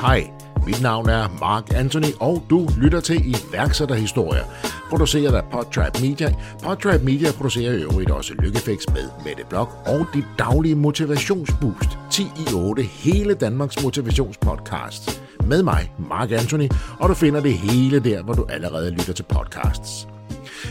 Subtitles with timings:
[0.00, 0.30] Hej,
[0.66, 4.44] mit navn er Mark Anthony, og du lytter til iværksætterhistorier,
[4.90, 6.34] produceret af Podtrap Media.
[6.62, 11.98] Podtrap Media producerer i øvrigt også Lykkefix med Mette Blok og dit daglige motivationsboost.
[12.10, 15.22] 10 i 8, hele Danmarks motivationspodcast.
[15.44, 19.24] Med mig, Mark Anthony, og du finder det hele der, hvor du allerede lytter til
[19.28, 20.08] podcasts.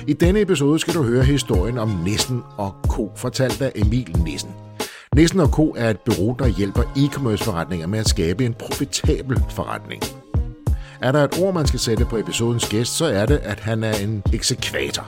[0.08, 3.12] I denne episode skal du høre historien om Nissen og Co.
[3.16, 4.69] fortalt af Emil Nissen.
[5.16, 5.76] Nissen Co.
[5.78, 10.04] er et bureau, der hjælper e-commerce forretninger med at skabe en profitabel forretning.
[11.02, 13.84] Er der et ord, man skal sætte på episodens gæst, så er det, at han
[13.84, 15.08] er en eksekvator.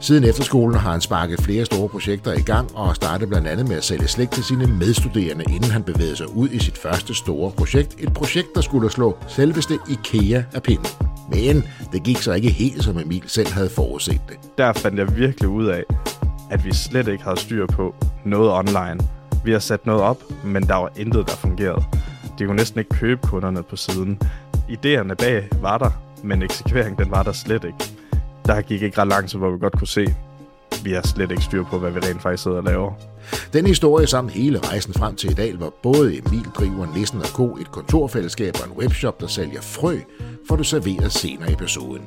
[0.00, 3.76] Siden efterskolen har han sparket flere store projekter i gang og startede blandt andet med
[3.76, 7.50] at sælge slik til sine medstuderende, inden han bevægede sig ud i sit første store
[7.50, 7.96] projekt.
[7.98, 10.86] Et projekt, der skulle slå selveste IKEA af pinden.
[11.30, 14.36] Men det gik så ikke helt, som Emil selv havde forudset det.
[14.58, 15.84] Der fandt jeg virkelig ud af,
[16.50, 19.00] at vi slet ikke havde styr på noget online.
[19.44, 21.84] Vi har sat noget op, men der var intet, der fungerede.
[22.38, 24.22] De kunne næsten ikke købe kunderne på siden.
[24.68, 25.90] Idéerne bag var der,
[26.22, 27.90] men eksekveringen den var der slet ikke.
[28.46, 30.06] Der gik ikke ret langt, så hvor vi godt kunne se,
[30.84, 32.92] vi har slet ikke styr på, hvad vi rent faktisk sidder og laver.
[33.52, 37.26] Den historie samt hele rejsen frem til i dag, hvor både Emil driver Nissen og
[37.26, 37.56] Co.
[37.56, 39.98] et kontorfællesskab og en webshop, der sælger frø,
[40.48, 42.02] får du serveret senere i episoden.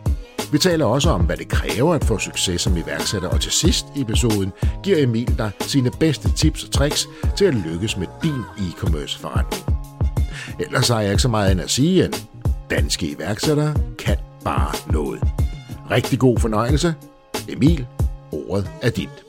[0.51, 3.85] Vi taler også om, hvad det kræver at få succes som iværksætter, og til sidst
[3.95, 4.51] i episoden
[4.83, 9.63] giver Emil dig sine bedste tips og tricks til at lykkes med din e-commerce forretning.
[10.59, 12.25] Ellers har jeg ikke så meget end at sige, at
[12.69, 15.21] danske iværksættere kan bare noget.
[15.91, 16.93] Rigtig god fornøjelse.
[17.49, 17.87] Emil,
[18.31, 19.28] ordet er dit.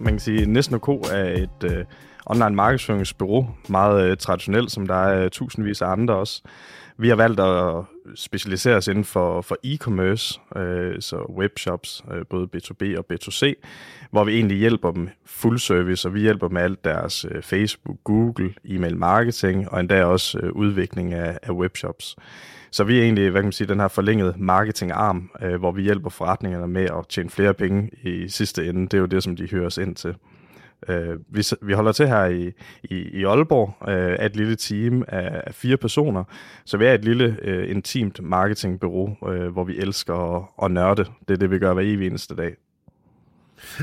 [0.00, 1.00] Man kan sige, at Næsten Co.
[1.12, 1.84] er et øh,
[2.26, 6.42] online markedsføringsbureau, meget øh, traditionelt, som der er øh, tusindvis af andre også.
[6.96, 7.84] Vi har valgt at
[8.14, 13.54] specialisere os inden for, for e-commerce, øh, så webshops, øh, både B2B og B2C,
[14.10, 17.42] hvor vi egentlig hjælper dem full service, og vi hjælper dem med alt deres øh,
[17.42, 22.16] Facebook, Google, e-mail marketing, og endda også øh, udvikling af, af webshops.
[22.70, 25.82] Så vi er egentlig, hvad kan man sige, den her forlængede marketingarm, øh, hvor vi
[25.82, 28.82] hjælper forretningerne med at tjene flere penge i sidste ende.
[28.82, 30.14] Det er jo det, som de hører os ind til.
[30.88, 32.52] Øh, vi, vi holder til her i,
[32.84, 36.24] i, i Aalborg øh, et lille team af, af fire personer,
[36.64, 41.04] så vi er et lille øh, intimt marketingbureau, øh, hvor vi elsker at, at nørde.
[41.04, 42.54] Det er det, vi gør hver evig eneste dag.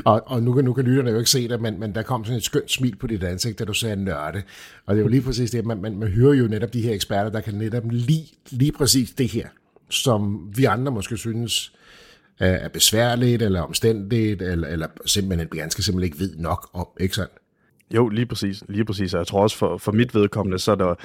[0.06, 2.26] Og, og nu, kan, nu kan lytterne jo ikke se det, men, men der kom
[2.26, 4.42] sådan et skønt smil på dit ansigt, da du sagde nørde.
[4.86, 6.94] Og det er jo lige præcis det, man, man, man hører jo netop de her
[6.94, 9.48] eksperter, der kan netop lige, lige præcis det her,
[9.90, 11.74] som vi andre måske synes
[12.40, 17.32] er besværligt, eller omstændigt, eller, eller simpelthen ganske simpelthen ikke ved nok om, ikke sandt?
[17.96, 18.64] Jo, lige præcis.
[18.70, 19.14] Lige præcis.
[19.14, 20.96] Og jeg tror også for, for mit vedkommende, så er der,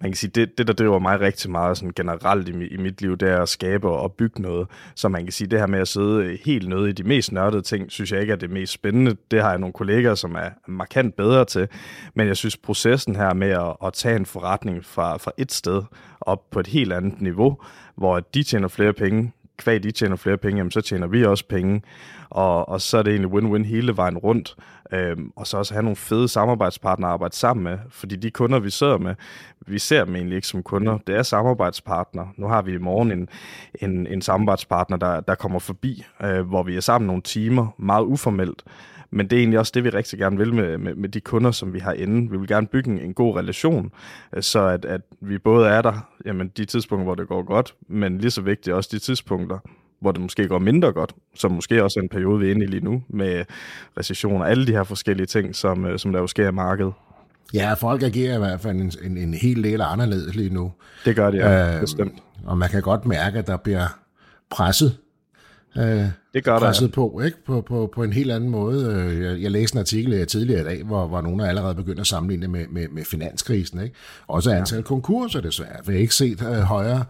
[0.00, 3.02] man kan sige, det, det der driver mig rigtig meget sådan generelt i, i mit
[3.02, 4.68] liv, det er at skabe og bygge noget.
[4.94, 7.62] Så man kan sige, det her med at sidde helt nede i de mest nørdede
[7.62, 9.16] ting, synes jeg ikke er det mest spændende.
[9.30, 11.68] Det har jeg nogle kolleger, som er markant bedre til.
[12.14, 15.82] Men jeg synes, processen her med at, at tage en forretning fra, fra et sted
[16.20, 17.58] op på et helt andet niveau,
[17.96, 21.44] hvor de tjener flere penge, kvæg de tjener flere penge, jamen, så tjener vi også
[21.48, 21.82] penge.
[22.30, 24.56] Og, og så er det egentlig win-win hele vejen rundt.
[24.92, 28.58] Øhm, og så også have nogle fede samarbejdspartnere at arbejde sammen med, fordi de kunder,
[28.58, 29.14] vi sidder med,
[29.66, 30.98] vi ser dem egentlig ikke som kunder.
[31.06, 32.28] Det er samarbejdspartnere.
[32.36, 33.28] Nu har vi i morgen en,
[33.74, 38.04] en, en samarbejdspartner, der, der kommer forbi, øh, hvor vi er sammen nogle timer, meget
[38.04, 38.62] uformelt.
[39.14, 41.50] Men det er egentlig også det, vi rigtig gerne vil med, med, med de kunder,
[41.50, 42.30] som vi har inde.
[42.30, 43.92] Vi vil gerne bygge en, en god relation,
[44.36, 47.74] øh, så at, at vi både er der, jamen de tidspunkter, hvor det går godt,
[47.88, 49.58] men lige så vigtigt også de tidspunkter,
[50.00, 52.64] hvor det måske går mindre godt, som måske også er en periode, vi er inde
[52.64, 53.44] i lige nu, med
[53.98, 56.92] recession og alle de her forskellige ting, som, øh, som der jo sker i markedet.
[57.54, 60.72] Ja, folk agerer i hvert fald en, en, en hel del anderledes lige nu.
[61.04, 62.22] Det gør de, ja, øh, bestemt.
[62.44, 63.86] Og man kan godt mærke, at der bliver
[64.50, 64.96] presset
[65.76, 66.04] øh,
[66.34, 67.08] det gør presset der, ja.
[67.08, 67.44] på, ikke?
[67.44, 68.86] På, på, på en helt anden måde.
[68.94, 72.00] Øh, jeg, jeg læste en artikel tidligere i dag, hvor, hvor nogen er allerede begyndt
[72.00, 73.82] at sammenligne med, med, med finanskrisen.
[73.82, 73.94] Ikke?
[74.26, 74.82] Også antal ja.
[74.82, 75.76] konkurser desværre.
[75.86, 77.04] Vi har ikke set øh, højere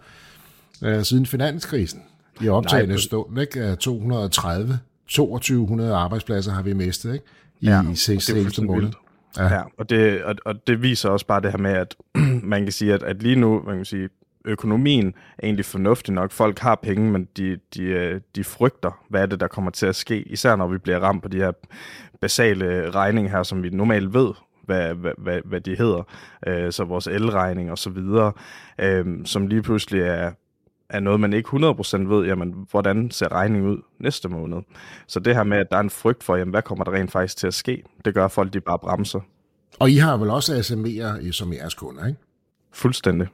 [0.83, 2.01] øh, siden finanskrisen.
[2.41, 3.75] I optagende stund, ikke?
[3.75, 7.25] 230, 2200 arbejdspladser har vi mistet, ikke?
[7.61, 8.81] I, Ja, i og sidste det eneste fuldstændig måned.
[8.81, 8.97] vildt.
[9.37, 11.95] Ja, og det, og, og det viser også bare det her med, at
[12.53, 14.09] man kan sige, at, at lige nu, man kan sige,
[14.45, 15.07] økonomien
[15.37, 16.31] er egentlig fornuftig nok.
[16.31, 19.85] Folk har penge, men de, de, øh, de frygter, hvad er det, der kommer til
[19.85, 20.21] at ske.
[20.21, 21.51] Især når vi bliver ramt på de her
[22.21, 26.03] basale regninger her, som vi normalt ved, hvad, hvad, hvad, hvad de hedder.
[26.47, 28.31] Øh, så vores elregning og så videre,
[28.79, 30.31] øh, som lige pludselig er,
[30.89, 34.57] er noget, man ikke 100% ved, jamen, hvordan ser regningen ud næste måned.
[35.07, 37.11] Så det her med, at der er en frygt for, jamen, hvad kommer der rent
[37.11, 39.19] faktisk til at ske, det gør folk, de bare bremser.
[39.79, 42.19] Og I har vel også SME'er som jeres kunder, ikke?
[42.71, 43.27] Fuldstændig.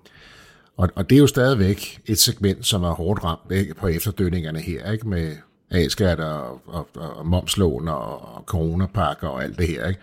[0.79, 4.59] Og, og det er jo stadigvæk et segment, som er hårdt ramt ikke, på efterdønningerne
[4.59, 5.09] her, ikke?
[5.09, 5.35] Med
[5.71, 9.99] A-skat og, og, og momslån og, og coronapakker og alt det her, ikke?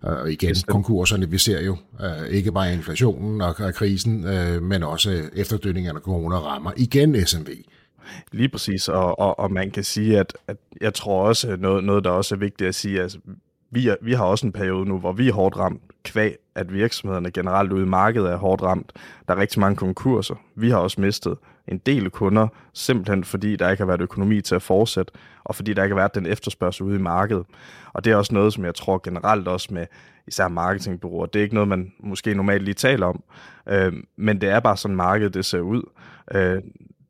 [0.00, 4.82] Og igen, konkurserne, vi ser jo uh, ikke bare inflationen og, og krisen, uh, men
[4.82, 7.48] også efterdønningerne af corona rammer igen SMV.
[8.32, 12.04] Lige præcis, og, og, og man kan sige, at, at jeg tror også, noget, noget
[12.04, 13.16] der også er vigtigt at sige, at
[13.70, 16.72] vi, er, vi har også en periode nu, hvor vi er hårdt ramt, kvæg at
[16.72, 18.92] virksomhederne generelt ude i markedet er hårdt ramt.
[19.28, 20.34] Der er rigtig mange konkurser.
[20.54, 21.38] Vi har også mistet
[21.68, 25.12] en del kunder, simpelthen fordi der ikke har været økonomi til at fortsætte,
[25.44, 27.46] og fordi der ikke har været den efterspørgsel ude i markedet.
[27.92, 29.86] Og det er også noget, som jeg tror generelt også med
[30.26, 33.22] især marketingbureauer, det er ikke noget, man måske normalt lige taler om,
[33.68, 35.82] øh, men det er bare sådan, markedet det ser ud.
[36.34, 36.62] Øh,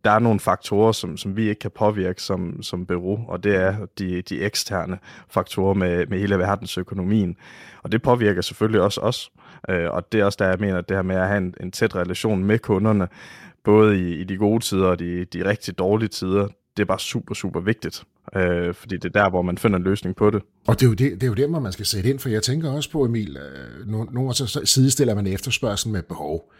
[0.04, 3.56] der er nogle faktorer, som, som vi ikke kan påvirke som, som bureau, og det
[3.56, 4.98] er de, de eksterne
[5.28, 7.36] faktorer med, med hele verdensøkonomien.
[7.82, 9.30] Og det påvirker selvfølgelig også os.
[9.68, 11.54] Øh, og det er også der, jeg mener, at det her med at have en,
[11.60, 13.08] en tæt relation med kunderne,
[13.64, 16.48] både i, i de gode tider og de, de rigtig dårlige tider,
[16.80, 18.02] det er bare super, super vigtigt.
[18.36, 20.42] Øh, fordi det er der, hvor man finder en løsning på det.
[20.66, 22.28] Og det er jo, det, det er jo der, hvor man skal sætte ind, for
[22.28, 26.52] jeg tænker også på, Emil, øh, nogle gange så sidestiller man efterspørgsel med behov.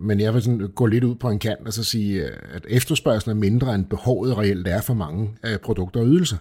[0.00, 2.66] Men jeg vil sådan gå lidt ud på en kant og så sige, øh, at
[2.68, 6.36] efterspørgselen er mindre end behovet reelt er for mange af produkter og ydelser.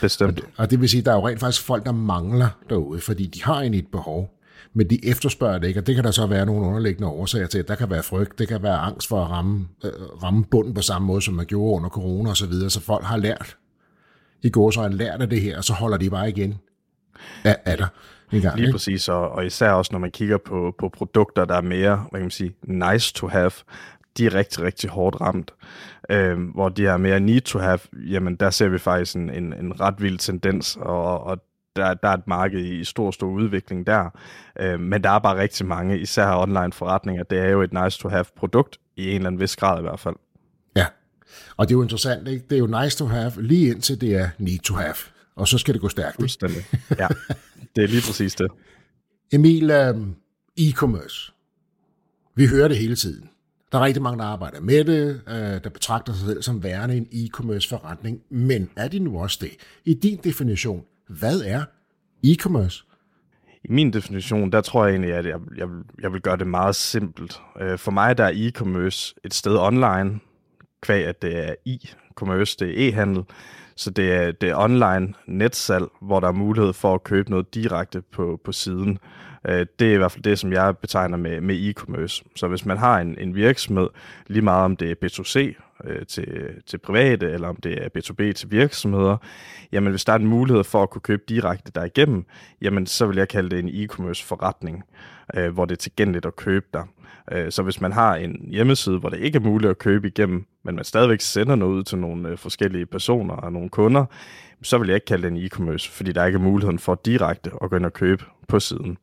[0.00, 0.40] Bestemt.
[0.40, 3.00] Og, og det vil sige, at der er jo rent faktisk folk, der mangler derude,
[3.00, 4.38] fordi de har egentlig et behov,
[4.74, 7.68] men de efterspørger det ikke, og det kan der så være nogle underliggende årsager til.
[7.68, 9.92] Der kan være frygt, det kan være angst for at ramme, øh,
[10.22, 13.04] ramme bunden på samme måde, som man gjorde under corona osv., så, videre, så folk
[13.04, 13.56] har lært
[14.44, 16.58] i går så har lært af det her, og så holder de bare igen
[17.44, 17.86] af, af der.
[18.30, 18.72] Gang, Lige ikke?
[18.72, 22.20] præcis, og, og især også når man kigger på, på produkter, der er mere, hvad
[22.20, 23.50] kan man sige, nice to have,
[24.18, 25.54] de er rigtig, rigtig hårdt ramt.
[26.10, 29.52] Øh, hvor de er mere need to have, jamen der ser vi faktisk en, en,
[29.52, 31.38] en ret vild tendens, og, og
[31.76, 34.10] der, der er et marked i stor, stor udvikling der.
[34.60, 37.98] Øh, men der er bare rigtig mange, især online forretninger, det er jo et nice
[37.98, 40.14] to have produkt, i en eller anden vis grad i hvert fald.
[40.76, 40.86] Ja,
[41.56, 42.44] og det er jo interessant, ikke?
[42.50, 44.94] det er jo nice to have, lige indtil det er need to have,
[45.36, 46.16] og så skal det gå stærkt.
[46.16, 46.64] Fuldstændig,
[46.98, 47.08] ja.
[47.76, 48.50] Det er lige præcis det.
[49.32, 50.16] Emil, um,
[50.60, 51.32] e-commerce.
[52.34, 53.28] Vi hører det hele tiden.
[53.72, 56.96] Der er rigtig mange, der arbejder med det, uh, der betragter sig selv som værende
[56.96, 59.50] en e-commerce forretning, men er de nu også det?
[59.84, 61.64] I din definition, hvad er
[62.26, 62.84] e-commerce?
[63.64, 65.68] I min definition, der tror jeg egentlig, at jeg, jeg,
[66.02, 67.40] jeg vil gøre det meget simpelt.
[67.60, 70.20] Øh, for mig der er e-commerce et sted online,
[70.80, 73.24] kvæg at det er e-commerce, det er e-handel,
[73.76, 77.54] så det er, det er online netsalg, hvor der er mulighed for at købe noget
[77.54, 78.98] direkte på, på siden.
[79.48, 82.22] Øh, det er i hvert fald det, som jeg betegner med, med e-commerce.
[82.36, 83.88] Så hvis man har en, en virksomhed,
[84.26, 88.32] lige meget om det er B2C øh, til, til private, eller om det er B2B
[88.32, 89.16] til virksomheder,
[89.72, 92.24] jamen hvis der er en mulighed for at kunne købe direkte derigennem,
[92.62, 94.82] jamen så vil jeg kalde det en e-commerce forretning,
[95.34, 96.84] øh, hvor det er tilgængeligt at købe der.
[97.32, 100.46] Øh, så hvis man har en hjemmeside, hvor det ikke er muligt at købe igennem,
[100.62, 104.04] men man stadigvæk sender noget ud til nogle øh, forskellige personer og nogle kunder,
[104.62, 107.50] så vil jeg ikke kalde det en e-commerce, fordi der ikke er muligheden for direkte
[107.62, 108.98] at gå ind og købe på siden.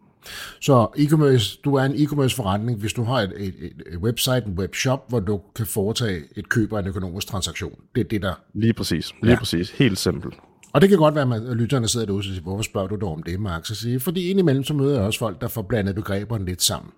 [0.59, 3.53] Så e-commerce, du er en e-commerce forretning, hvis du har et, et,
[3.93, 7.75] et website, en webshop, hvor du kan foretage et køb af en økonomisk transaktion.
[7.95, 8.33] Det er det, der...
[8.53, 9.13] Lige præcis.
[9.21, 9.39] Lige ja.
[9.39, 9.69] præcis.
[9.69, 10.33] Helt simpelt.
[10.73, 13.11] Og det kan godt være, at lytterne sidder derude og siger, hvorfor spørger du dog
[13.11, 13.67] om det, Max?
[13.67, 16.91] Så siger, fordi indimellem så møder jeg også folk, der får blandet begreberne lidt sammen.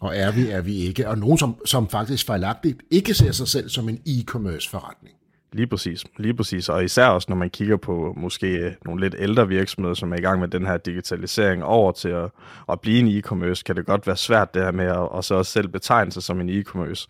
[0.00, 1.08] Og er vi, er vi ikke.
[1.08, 5.14] Og nogen, som, som faktisk fejlagtigt ikke ser sig selv som en e-commerce forretning.
[5.52, 6.68] Lige præcis, lige præcis.
[6.68, 10.20] Og især også, når man kigger på måske nogle lidt ældre virksomheder, som er i
[10.20, 12.30] gang med den her digitalisering over til at,
[12.68, 15.34] at blive en e-commerce, kan det godt være svært det her med at, og så
[15.34, 17.06] også selv betegne sig som en e-commerce.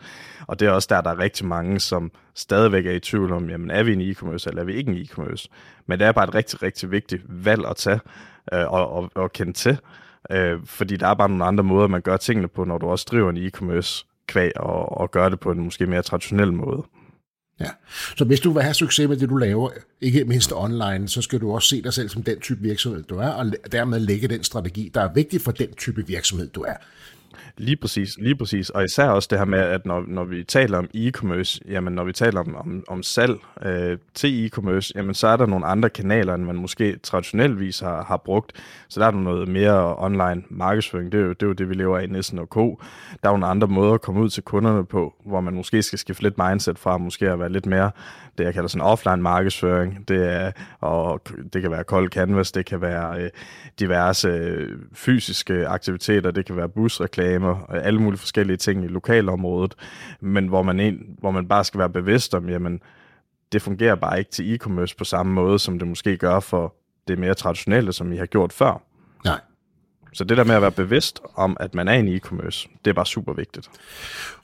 [0.46, 3.50] Og det er også der, der er rigtig mange, som stadigvæk er i tvivl om,
[3.50, 5.46] jamen er vi en e-commerce, eller er vi ikke en e-commerce?
[5.86, 8.00] Men det er bare et rigtig, rigtig vigtigt valg at tage
[8.52, 9.78] øh, og, og, og kende til,
[10.30, 13.06] øh, fordi der er bare nogle andre måder, man gør tingene på, når du også
[13.10, 16.82] driver en e-commerce kvæg og, og gør det på en måske mere traditionel måde.
[17.60, 17.70] Ja.
[18.16, 21.40] Så hvis du vil have succes med det, du laver, ikke mindst online, så skal
[21.40, 24.44] du også se dig selv som den type virksomhed, du er, og dermed lægge den
[24.44, 26.74] strategi, der er vigtig for den type virksomhed, du er.
[27.56, 28.70] Lige præcis, lige præcis.
[28.70, 32.04] Og især også det her med, at når, når vi taler om e-commerce, jamen når
[32.04, 35.90] vi taler om, om, om salg øh, til e-commerce, jamen så er der nogle andre
[35.90, 38.52] kanaler, end man måske traditioneltvis har, har brugt.
[38.88, 41.12] Så der er der noget mere online markedsføring.
[41.12, 42.80] Det er jo det, er jo det vi lever af i Nissen og Co.
[43.22, 45.98] Der er nogle andre måder at komme ud til kunderne på, hvor man måske skal
[45.98, 47.90] skifte lidt mindset fra, måske at være lidt mere
[48.40, 50.08] det, jeg kalder sådan offline markedsføring.
[50.08, 51.20] Det, er, og
[51.52, 53.30] det kan være cold canvas, det kan være øh,
[53.80, 59.74] diverse øh, fysiske aktiviteter, det kan være busreklamer, øh, alle mulige forskellige ting i lokalområdet,
[60.20, 62.80] men hvor man, en, hvor man bare skal være bevidst om, jamen,
[63.52, 66.74] det fungerer bare ikke til e-commerce på samme måde, som det måske gør for
[67.08, 68.82] det mere traditionelle, som I har gjort før.
[70.12, 72.94] Så det der med at være bevidst om, at man er en e-commerce, det er
[72.94, 73.70] bare super vigtigt.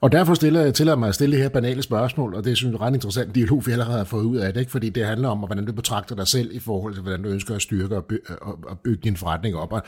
[0.00, 2.72] Og derfor stiller jeg til mig at stille det her banale spørgsmål, og det synes
[2.72, 4.72] jeg er ret interessant dialog, vi allerede har fået ud af det, ikke?
[4.72, 7.54] fordi det handler om, hvordan du betragter dig selv i forhold til, hvordan du ønsker
[7.54, 8.24] at styrke og, by-
[8.66, 9.72] og bygge din forretning op.
[9.72, 9.82] Og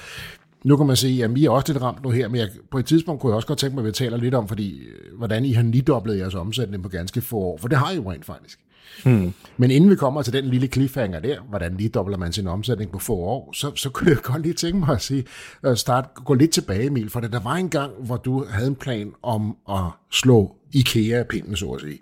[0.64, 2.78] nu kan man sige, at vi er også lidt ramt nu her, men jeg, på
[2.78, 5.18] et tidspunkt kunne jeg også godt tænke mig, at vi taler lidt om, fordi, øh,
[5.18, 8.12] hvordan I har nidoblet jeres omsætning på ganske få år, for det har I jo
[8.12, 8.58] rent faktisk.
[9.04, 9.32] Hmm.
[9.56, 12.90] Men inden vi kommer til den lille cliffhanger der, hvordan lige dobbler man sin omsætning
[12.92, 15.24] på få år, så, så kunne jeg godt lige tænke mig at sige,
[15.62, 18.76] at start, gå lidt tilbage, Emil, for der var en gang, hvor du havde en
[18.76, 21.98] plan om at slå IKEA pinden, så at sige.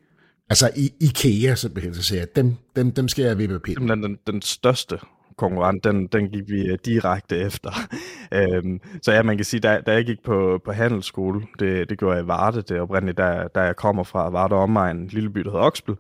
[0.51, 3.89] Altså i IKEA simpelthen, så siger jeg, dem, dem, dem skal jeg vippe pinden.
[3.89, 4.99] Simpelthen den, den største
[5.37, 7.71] konkurrent, den, den gik vi øh, direkte efter.
[8.39, 11.99] øhm, så ja, man kan sige, da, da jeg gik på, på handelsskole, det, det
[11.99, 15.31] gjorde jeg i Varde, det oprindeligt, der, der jeg kommer fra, Varde omegn, en lille
[15.31, 15.97] by, der hedder Oksbøl,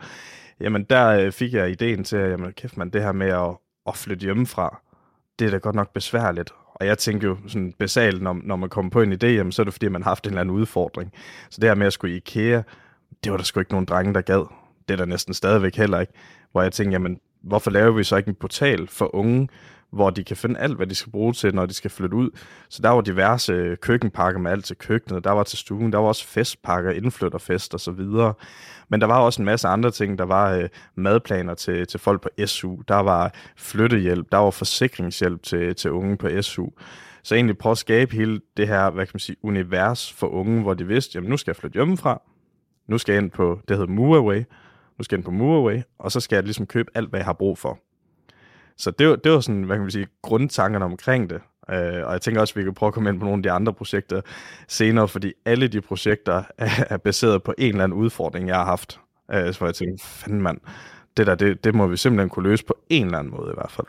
[0.61, 3.57] jamen der øh, fik jeg ideen til, at jamen, kæft man, det her med at,
[3.87, 4.81] at flytte hjemmefra,
[5.39, 6.53] det er da godt nok besværligt.
[6.75, 9.63] Og jeg tænker jo sådan basalt, når, når man kommer på en idé, jamen, så
[9.63, 11.13] er det fordi, man har haft en eller anden udfordring.
[11.51, 12.63] Så det her med at skulle i IKEA,
[13.25, 14.47] det var der sgu ikke nogen drenge, der gad.
[14.89, 16.13] Det er der næsten stadigvæk heller ikke.
[16.53, 19.49] Hvor jeg tænkte, jamen, hvorfor laver vi så ikke en portal for unge,
[19.93, 22.31] hvor de kan finde alt, hvad de skal bruge til, når de skal flytte ud.
[22.69, 26.09] Så der var diverse køkkenpakker med alt til køkkenet, der var til stuen, der var
[26.09, 28.35] også festpakker, indflytterfest og så videre.
[28.89, 30.19] Men der var også en masse andre ting.
[30.19, 35.43] Der var øh, madplaner til, til folk på SU, der var flyttehjælp, der var forsikringshjælp
[35.43, 36.67] til, til unge på SU.
[37.23, 40.63] Så egentlig prøve at skabe hele det her, hvad kan man sige, univers for unge,
[40.63, 42.23] hvor de vidste, jamen nu skal jeg flytte hjemmefra,
[42.89, 44.45] nu skal jeg ind på, det hedder MoveAway,
[44.99, 47.25] nu skal jeg ind på MoveAway, og så skal jeg ligesom købe alt, hvad jeg
[47.25, 47.79] har brug for.
[48.79, 51.41] Så det var, det var sådan, hvad kan man sige, grundtankerne omkring det.
[51.69, 53.43] Uh, og jeg tænker også, at vi kan prøve at komme ind på nogle af
[53.43, 54.21] de andre projekter
[54.69, 58.65] senere, fordi alle de projekter er, er baseret på en eller anden udfordring, jeg har
[58.65, 59.01] haft.
[59.29, 60.59] Uh, så jeg tænkte, fanden mand,
[61.17, 63.55] det der, det, det må vi simpelthen kunne løse på en eller anden måde i
[63.55, 63.87] hvert fald.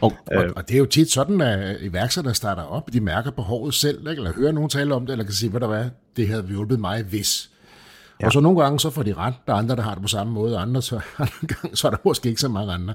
[0.00, 0.52] Og, og, øh.
[0.56, 4.20] og det er jo tit sådan, at iværksættere starter op, de mærker behovet selv, ikke?
[4.20, 6.80] eller hører nogen tale om det, eller kan sige, hvad der var, det havde hjulpet
[6.80, 7.50] mig, hvis.
[8.20, 8.26] Ja.
[8.26, 9.34] Og så nogle gange, så får de ret.
[9.46, 11.86] Der er andre, der har det på samme måde, og andre, så, andre gange, så
[11.86, 12.94] er der måske ikke så mange andre.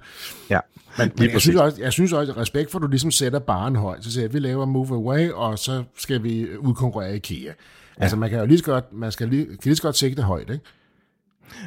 [0.50, 0.60] Ja,
[0.98, 3.40] men, men jeg, synes også, jeg synes også, at respekt for, at du ligesom sætter
[3.40, 4.04] baren højt.
[4.04, 7.46] Så siger at vi laver Move Away, og så skal vi udkonkurrere IKEA.
[7.46, 7.54] Ja.
[7.98, 10.22] Altså, man kan jo lige så godt, man skal lige, kan lige så godt sigte
[10.22, 10.66] højt, ikke?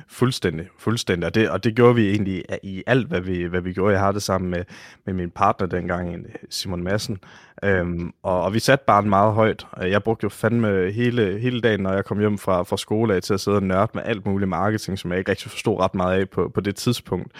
[0.08, 1.26] Fuldstændig, fuldstændig.
[1.26, 3.92] Og det, og det gjorde vi egentlig i alt, hvad vi, hvad vi gjorde.
[3.92, 4.64] Jeg har det sammen med,
[5.06, 7.18] med min partner dengang, Simon Madsen.
[7.62, 9.66] Øhm, og, og vi satte bare meget højt.
[9.80, 13.22] Jeg brugte jo fandme hele, hele dagen, når jeg kom hjem fra, fra skole af,
[13.22, 15.94] til at sidde og nørde med alt muligt marketing, som jeg ikke rigtig forstod ret
[15.94, 17.32] meget af på, på det tidspunkt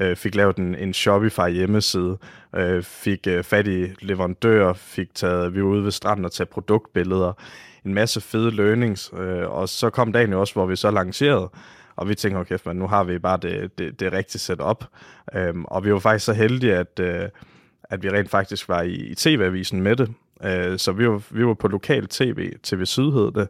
[0.00, 2.18] øh, fik lavet en, en Shopify hjemmeside,
[2.54, 6.46] øh, fik øh, fat i leverandører, fik taget, vi var ude ved stranden og tage
[6.46, 7.32] produktbilleder,
[7.88, 11.50] en masse fede learnings, øh, og så kom dagen jo også, hvor vi så lancerede,
[11.96, 14.84] og vi tænkte, okay, men nu har vi bare det, det, det rigtige setup.
[15.34, 17.28] Øhm, og vi var faktisk så heldige, at, øh,
[17.84, 20.10] at vi rent faktisk var i, i TV-avisen med det.
[20.44, 23.48] Øh, så vi var, vi var på lokal tv, TV Syd hed det.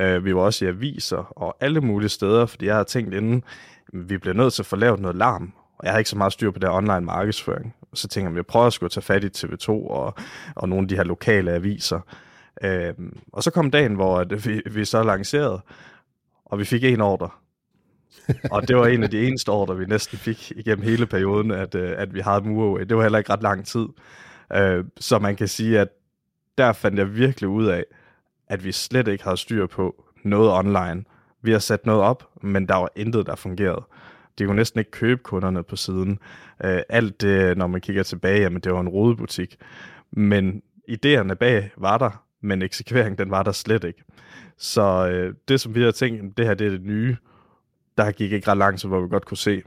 [0.00, 3.44] Øh, vi var også i aviser og alle mulige steder, fordi jeg havde tænkt inden,
[3.92, 5.52] vi bliver nødt til at få lavet noget larm.
[5.78, 7.74] Og jeg har ikke så meget styr på det online markedsføring.
[7.94, 10.14] Så tænker jeg, jeg prøver at skulle tage fat i TV2 og,
[10.54, 12.00] og nogle af de her lokale aviser.
[12.64, 12.94] Øh,
[13.32, 15.60] og så kom dagen, hvor at vi, vi så lancerede,
[16.44, 17.30] og vi fik en ordre.
[18.50, 21.74] og det var en af de eneste ordre, vi næsten fik igennem hele perioden, at,
[21.74, 22.80] øh, at vi havde MoveAway.
[22.80, 23.86] Det var heller ikke ret lang tid.
[24.54, 25.88] Øh, så man kan sige, at
[26.58, 27.84] der fandt jeg virkelig ud af,
[28.48, 31.04] at vi slet ikke havde styr på noget online.
[31.42, 33.84] Vi har sat noget op, men der var intet, der fungerede.
[34.38, 36.18] De kunne næsten ikke købe kunderne på siden.
[36.64, 39.56] Øh, alt det, når man kigger tilbage, jamen det var en rodebutik.
[40.10, 44.04] Men idéerne bag var der, men eksekveringen, den var der slet ikke.
[44.58, 47.16] Så øh, det, som vi har tænkt, det her det er det nye,
[47.98, 49.62] der gik ikke ret langt, så hvor vi godt kunne se,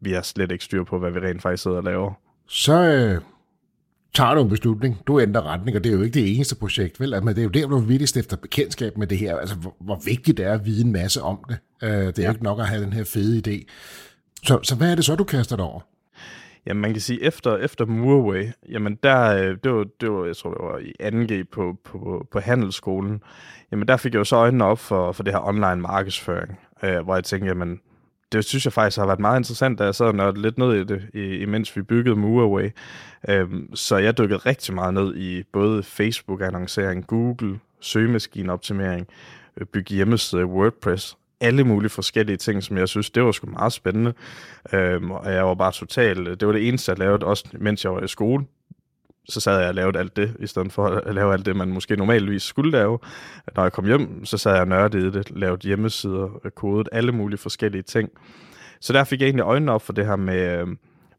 [0.00, 2.12] vi har slet ikke styr på, hvad vi rent faktisk sidder og laver.
[2.46, 3.20] Så øh,
[4.14, 7.00] tager du en beslutning, du ændrer retning, og det er jo ikke det eneste projekt,
[7.00, 7.24] vel?
[7.24, 9.76] Men det er jo der, hvor du virkelig stifter bekendtskab med det her, altså hvor,
[9.80, 11.58] hvor vigtigt det er at vide en masse om det.
[11.82, 12.30] Øh, det er ja.
[12.30, 13.64] ikke nok at have den her fede idé.
[14.44, 15.80] Så, så hvad er det så, du kaster dig over?
[16.68, 20.36] Jamen, man kan sige, efter, efter Murway, jamen der, øh, det var, det var, jeg
[20.36, 23.22] tror, det var i 2G på, på, på handelsskolen,
[23.72, 26.98] jamen der fik jeg jo så øjnene op for, for det her online markedsføring, øh,
[26.98, 27.80] hvor jeg tænkte, jamen,
[28.32, 30.84] det synes jeg faktisk har været meget interessant, da jeg sad og lidt ned i
[30.84, 31.10] det,
[31.40, 32.70] imens vi byggede Moveaway.
[33.28, 39.06] Øhm, så jeg dykkede rigtig meget ned i både Facebook-annoncering, Google, søgemaskineoptimering,
[39.56, 43.72] øh, bygge hjemmeside, WordPress, alle mulige forskellige ting, som jeg synes, det var sgu meget
[43.72, 44.14] spændende.
[44.72, 47.84] Øhm, og jeg var bare totalt, øh, det var det eneste, jeg lavede, også mens
[47.84, 48.44] jeg var i skole.
[49.28, 51.68] Så sad jeg og lavede alt det, i stedet for at lave alt det, man
[51.68, 52.98] måske normalvis skulle lave.
[53.56, 56.88] Når jeg kom hjem, så sad jeg og nørdede i det, lavede hjemmesider, øh, kodet,
[56.92, 58.10] alle mulige forskellige ting.
[58.80, 60.66] Så der fik jeg egentlig øjnene op for det her med, øh,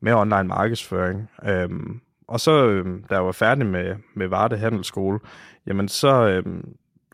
[0.02, 1.30] med online markedsføring.
[1.46, 5.20] Øhm, og så, da jeg var færdig med, med Varde Handelsskole,
[5.68, 6.66] jamen så, øhm,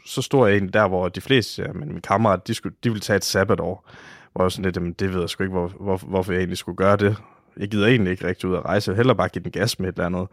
[0.06, 2.90] så stod jeg egentlig der, hvor de fleste ja, men mine kammerater, de, skulle, de
[2.90, 3.90] ville tage et sabbatår.
[4.34, 6.58] Hvor jeg sådan lidt, jamen, det ved jeg sgu ikke, hvor, hvor, hvorfor jeg egentlig
[6.58, 7.18] skulle gøre det.
[7.58, 8.90] Jeg gider egentlig ikke rigtig ud at rejse.
[8.90, 10.28] Jeg vil hellere bare give den gas med et eller andet.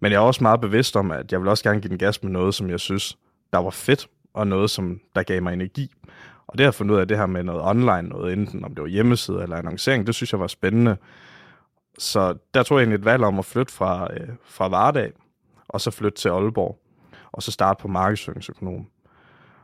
[0.00, 2.22] Men jeg er også meget bevidst om, at jeg vil også gerne give den gas
[2.22, 3.18] med noget, som jeg synes,
[3.52, 5.90] der var fedt, og noget, som der gav mig energi.
[6.46, 8.74] Og det har jeg fundet ud af det her med noget online, noget enten om
[8.74, 10.96] det var hjemmeside eller annoncering, det synes jeg var spændende.
[11.98, 15.12] Så der tog jeg egentlig et valg om at flytte fra, øh, fra Vardag,
[15.68, 16.78] og så flytte til Aalborg,
[17.32, 18.86] og så starte på markedsføringsøkonom.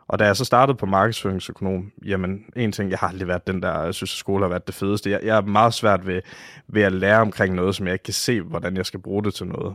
[0.09, 3.63] Og da jeg så startede på markedsføringsøkonom, jamen en ting, jeg har aldrig været den
[3.63, 5.11] der, jeg synes, at skole har været det fedeste.
[5.11, 6.21] Jeg, jeg er meget svært ved,
[6.69, 9.35] ved at lære omkring noget, som jeg ikke kan se, hvordan jeg skal bruge det
[9.35, 9.75] til noget.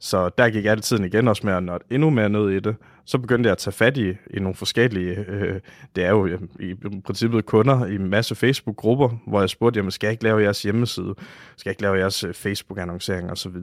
[0.00, 2.76] Så der gik jeg tiden igen også med at nørde endnu mere ned i det.
[3.04, 5.60] Så begyndte jeg at tage fat i, i nogle forskellige, øh,
[5.96, 9.78] det er jo øh, i, i princippet kunder i en masse Facebook-grupper, hvor jeg spurgte,
[9.78, 11.14] jamen skal jeg ikke lave jeres hjemmeside?
[11.56, 13.56] Skal jeg ikke lave jeres øh, Facebook-annoncering osv.?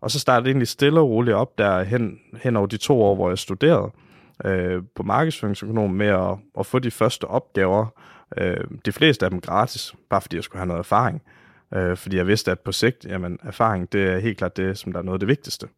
[0.00, 3.02] Og så startede det egentlig stille og roligt op der hen, hen over de to
[3.02, 3.92] år, hvor jeg studerede
[4.44, 7.86] øh, på markedsføringsøkonom med at, at få de første opgaver.
[8.38, 11.22] Øh, de fleste af dem gratis, bare fordi jeg skulle have noget erfaring.
[11.74, 14.92] Øh, fordi jeg vidste, at på sigt, jamen erfaring, det er helt klart det, som
[14.92, 15.68] der er noget af det vigtigste.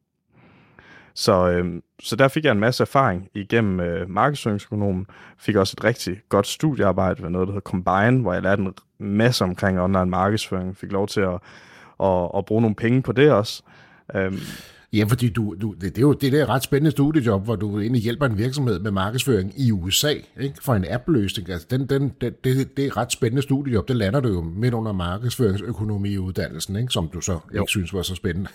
[1.14, 5.06] Så, øh, så der fik jeg en masse erfaring igennem øh, markedsføringsøkonomen.
[5.38, 8.74] Fik også et rigtig godt studiearbejde ved noget, der hedder Combine, hvor jeg lærte en
[8.98, 10.76] masse omkring online markedsføring.
[10.76, 11.38] Fik lov til at,
[12.02, 13.62] at, at bruge nogle penge på det også.
[14.14, 14.32] Øh,
[14.92, 17.80] Ja, fordi du, du, det, det er jo det der ret spændende studiejob, hvor du
[17.80, 20.54] egentlig hjælper en virksomhed med markedsføring i USA ikke?
[20.62, 21.50] for en app-løsning.
[21.50, 23.88] Altså, den, den, den, det, det er et ret spændende studiejob.
[23.88, 26.92] Det lander du jo midt under markedsføringsøkonomiuddannelsen, ikke?
[26.92, 27.62] som du så jo.
[27.62, 28.50] ikke synes var så spændende.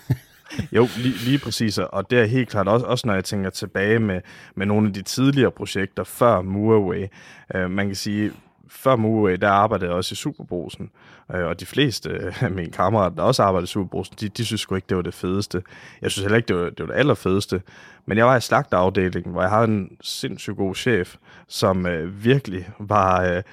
[0.71, 3.99] jo, lige, lige præcis, og det er helt klart også, også når jeg tænker tilbage
[3.99, 4.21] med,
[4.55, 7.07] med nogle af de tidligere projekter før Moorway.
[7.55, 8.31] Uh, man kan sige,
[8.73, 10.91] før Mue, øh, der arbejdede jeg også i Superbrosen,
[11.35, 14.45] øh, og de fleste øh, af mine kammerater, der også arbejdede i Superbrosen, de, de
[14.45, 15.63] synes sgu ikke, det var det fedeste.
[16.01, 17.61] Jeg synes heller ikke, det var det, var det allerfedeste.
[18.05, 21.15] Men jeg var i slagterafdelingen, hvor jeg havde en sindssygt god chef,
[21.47, 23.23] som øh, virkelig var...
[23.23, 23.43] Øh,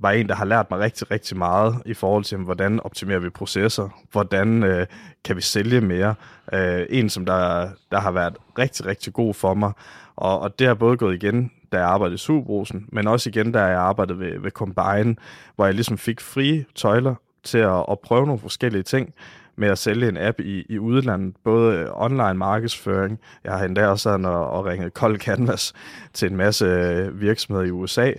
[0.00, 3.30] var en, der har lært mig rigtig, rigtig meget i forhold til, hvordan optimerer vi
[3.30, 4.86] processer, hvordan øh,
[5.24, 6.14] kan vi sælge mere.
[6.52, 9.72] Øh, en, som der, der har været rigtig, rigtig god for mig,
[10.16, 13.52] og, og det har både gået igen da jeg arbejdede i Superbrusen, men også igen,
[13.52, 15.16] da jeg arbejdede ved, ved Combine,
[15.56, 19.14] hvor jeg ligesom fik frie tøjler til at, at prøve nogle forskellige ting
[19.56, 23.86] med at sælge en app i, i udlandet, både øh, online markedsføring, jeg har endda
[23.86, 25.72] også sådan og, og ringet Cold Canvas
[26.12, 28.12] til en masse øh, virksomheder i USA,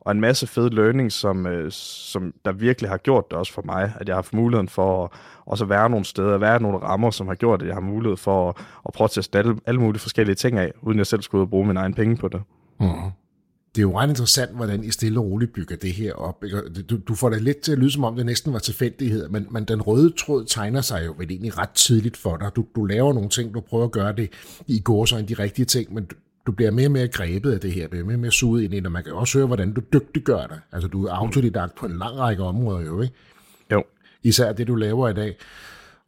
[0.00, 3.62] og en masse fed learning, som, øh, som der virkelig har gjort det også for
[3.64, 5.10] mig, at jeg har haft muligheden for at
[5.46, 8.48] også være nogle steder, være nogle rammer, som har gjort, at jeg har mulighed for
[8.48, 8.56] at,
[8.86, 11.46] at prøve at teste alle, alle mulige forskellige ting af, uden jeg selv skulle ud
[11.46, 12.42] og bruge mine egne penge på det.
[12.80, 13.10] Mm.
[13.74, 16.44] Det er jo ret interessant, hvordan I stille og roligt bygger det her op.
[16.90, 19.46] Du, du får det lidt til at lyde, som om det næsten var tilfældighed, men,
[19.50, 22.50] men den røde tråd tegner sig jo vel egentlig ret tidligt for dig.
[22.56, 24.30] Du, du laver nogle ting, du prøver at gøre det
[24.66, 27.60] i går så de rigtige ting, men du, du bliver mere og mere grebet af
[27.60, 29.46] det her, bliver mere og mere suget ind i det, og man kan også høre,
[29.46, 30.60] hvordan du dygtiggør dig.
[30.72, 33.14] Altså, du er autodidakt på en lang række områder jo, ikke?
[33.72, 33.84] Jo.
[34.22, 35.36] Især det, du laver i dag.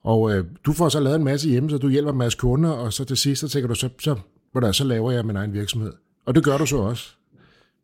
[0.03, 2.71] Og øh, du får så lavet en masse hjemme, så du hjælper en masse kunder,
[2.71, 4.17] og så til sidst, så tænker du, så, så,
[4.63, 5.93] så, så laver jeg min egen virksomhed.
[6.29, 7.11] Og det gør du så også.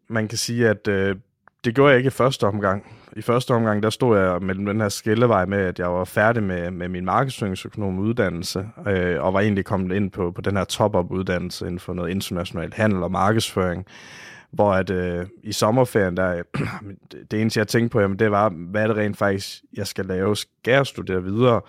[0.08, 1.16] Man kan sige, at øh,
[1.64, 2.96] det gjorde jeg ikke i første omgang.
[3.16, 6.42] I første omgang, der stod jeg mellem den her skillevej med, at jeg var færdig
[6.42, 10.64] med, med min markedsføringsøkonom uddannelse, øh, og var egentlig kommet ind på, på den her
[10.64, 13.86] top-up uddannelse inden for noget international handel og markedsføring.
[14.50, 16.42] Hvor at øh, i sommerferien, der,
[17.30, 20.06] det eneste jeg tænkte på, jamen, det var, hvad er det rent faktisk, jeg skal
[20.06, 20.36] lave?
[20.36, 21.60] Skal jeg studere videre?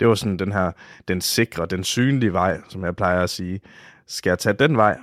[0.00, 0.72] Det var sådan den her,
[1.08, 3.60] den sikre, den synlige vej, som jeg plejer at sige.
[4.06, 4.98] Skal jeg tage den vej,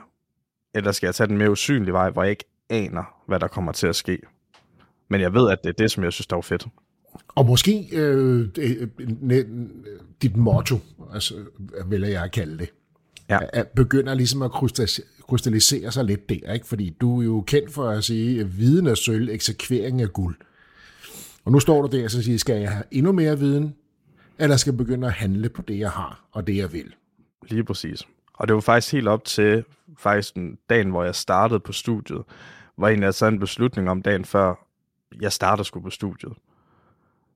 [0.75, 3.71] eller skal jeg tage den mere usynlige vej, hvor jeg ikke aner, hvad der kommer
[3.71, 4.19] til at ske?
[5.09, 6.67] Men jeg ved, at det er det, som jeg synes, der er fedt.
[7.27, 8.47] Og måske øh,
[10.21, 10.79] dit motto,
[11.13, 11.33] altså,
[11.85, 12.69] vil jeg kalde det,
[13.29, 13.39] ja.
[13.53, 14.51] at begynder ligesom at
[15.27, 16.67] krystallisere sig lidt der, ikke?
[16.67, 20.35] fordi du er jo kendt for at sige, viden er sølv, eksekvering er guld.
[21.45, 23.75] Og nu står du der og siger, skal jeg have endnu mere viden?
[24.41, 26.95] eller skal jeg begynde at handle på det, jeg har, og det, jeg vil?
[27.49, 28.03] Lige præcis.
[28.33, 29.63] Og det var faktisk helt op til
[29.97, 32.23] faktisk den dagen, hvor jeg startede på studiet,
[32.75, 34.55] hvor egentlig jeg taget en beslutning om dagen før,
[35.21, 36.33] jeg starter sgu på studiet.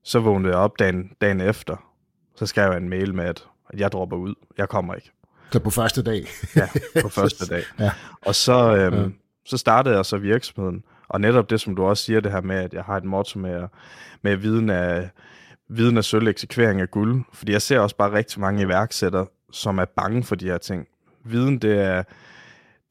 [0.04, 1.92] Så vågnede jeg op dagen, dagen efter,
[2.36, 3.46] så skrev jeg en mail med, at
[3.78, 4.36] jeg dropper ud.
[4.58, 5.12] Jeg kommer ikke.
[5.52, 6.28] Så på første dag?
[6.56, 6.68] ja,
[7.02, 7.64] på første dag.
[7.80, 7.92] ja.
[8.22, 9.10] Og så, øhm, ja.
[9.46, 10.84] så startede jeg så virksomheden.
[11.08, 13.40] Og netop det, som du også siger, det her med, at jeg har et motto
[13.40, 13.68] med,
[14.22, 15.10] med viden af,
[15.68, 17.24] viden af sølv, eksekvering af guld.
[17.34, 20.88] Fordi jeg ser også bare rigtig mange iværksættere, som er bange for de her ting.
[21.24, 22.04] Viden, det er,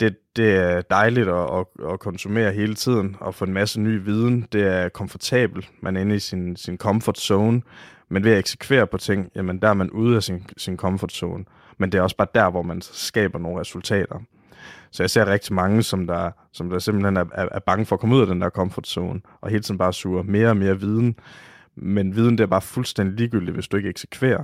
[0.01, 4.05] det, det er dejligt at, at, at konsumere hele tiden og få en masse ny
[4.05, 4.49] viden.
[4.53, 5.71] Det er komfortabelt.
[5.81, 7.63] Man er inde i sin, sin comfort zone.
[8.09, 11.13] Men ved at eksekvere på ting, jamen der er man ude af sin, sin comfort
[11.13, 11.45] zone.
[11.79, 14.23] Men det er også bare der, hvor man skaber nogle resultater.
[14.91, 17.97] Så jeg ser rigtig mange, som der, som der simpelthen er, er, er bange for
[17.97, 20.57] at komme ud af den der comfort zone, og hele tiden bare suger mere og
[20.57, 21.17] mere viden.
[21.77, 24.43] Men viden, det er bare fuldstændig ligegyldigt, hvis du ikke eksekverer.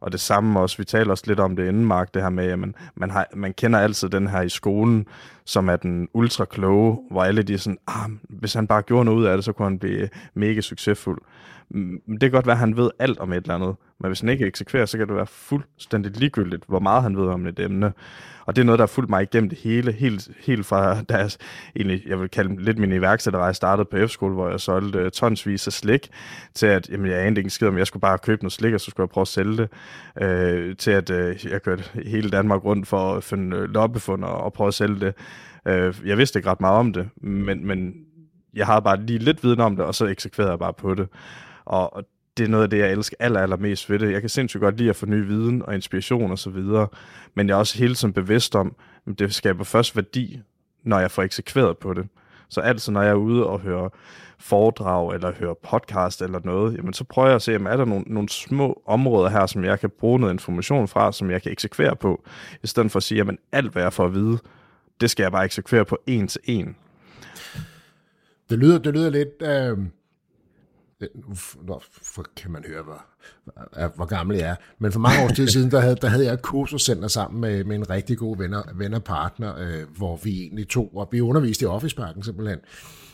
[0.00, 2.44] Og det samme også, vi taler også lidt om det inden, Mark, det her med,
[2.44, 5.06] at man, man, har, man kender altid den her i skolen,
[5.44, 9.04] som er den ultra kloge, hvor alle de er sådan, ah, hvis han bare gjorde
[9.04, 11.18] noget ud af det, så kunne han blive mega succesfuld.
[11.70, 14.20] Mm, det kan godt være, at han ved alt om et eller andet, men hvis
[14.20, 17.60] han ikke eksekverer, så kan det være fuldstændig ligegyldigt, hvor meget han ved om et
[17.60, 17.92] emne.
[18.46, 21.38] Og det er noget, der har fulgt mig igennem det hele, helt, helt fra deres,
[21.76, 25.66] egentlig, jeg vil kalde lidt min iværksætterrej startede på F-skole, hvor jeg solgte øh, tonsvis
[25.66, 26.08] af slik,
[26.54, 28.80] til at jamen, jeg anede ikke skid om, jeg skulle bare købe noget slik, og
[28.80, 29.68] så skulle jeg prøve at sælge det,
[30.22, 34.42] øh, til at øh, jeg kørte hele Danmark rundt for at finde øh, loppefund og,
[34.42, 35.14] og prøve at sælge det.
[35.66, 37.94] Øh, jeg vidste ikke ret meget om det, men, men
[38.54, 41.08] jeg havde bare lige lidt viden om det, og så eksekverede jeg bare på det.
[41.70, 42.04] Og,
[42.36, 44.12] det er noget af det, jeg elsker aller, allermest ved det.
[44.12, 46.62] Jeg kan sindssygt godt lide at få ny viden og inspiration osv.,
[47.34, 50.40] men jeg er også hele tiden bevidst om, at det skaber først værdi,
[50.82, 52.08] når jeg får eksekveret på det.
[52.48, 53.88] Så altid, når jeg er ude og hører
[54.38, 57.84] foredrag, eller hører podcast eller noget, jamen så prøver jeg at se, om er der
[57.84, 61.52] nogle, nogle små områder her, som jeg kan bruge noget information fra, som jeg kan
[61.52, 62.24] eksekvere på,
[62.62, 64.38] i stedet for at sige, at alt, hvad jeg får at vide,
[65.00, 66.76] det skal jeg bare eksekvere på en til en.
[68.50, 69.42] Det lyder, det lyder lidt...
[69.42, 69.78] Øh
[72.02, 73.04] for kan man høre, hvor,
[73.96, 74.54] hvor gammel jeg er.
[74.78, 77.64] Men for mange år tid siden, der havde, der havde jeg et kursuscenter sammen med,
[77.64, 81.66] med en rigtig god venner, vennerpartner, øh, hvor vi egentlig tog, og vi underviste i
[81.66, 82.58] Office Parken simpelthen.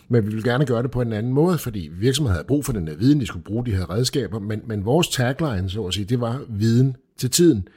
[0.09, 2.73] Men vi ville gerne gøre det på en anden måde, fordi virksomheden havde brug for
[2.73, 5.95] den der viden, de skulle bruge de her redskaber, men, men vores tagline, så at
[5.95, 7.69] sige, det var viden til tiden.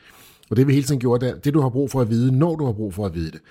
[0.49, 2.55] Og det vi hele tiden gjorde, det, det du har brug for at vide, når
[2.55, 3.41] du har brug for at vide det.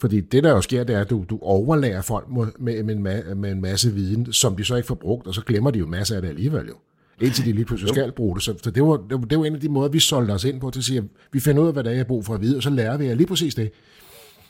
[0.00, 2.46] Fordi det, der jo sker, det er, at du, du overlærer folk med,
[2.82, 5.70] med, med, med en masse viden, som de så ikke får brugt, og så glemmer
[5.70, 6.74] de jo masser af det alligevel jo.
[7.20, 8.42] Indtil de lige pludselig skal bruge det.
[8.42, 10.44] Så, så det, var, det, var, det var en af de måder, vi solgte os
[10.44, 12.04] ind på, til at sige, at vi finder ud af, hvad der er, jeg har
[12.04, 13.70] brug for at vide, og så lærer vi jer lige præcis det.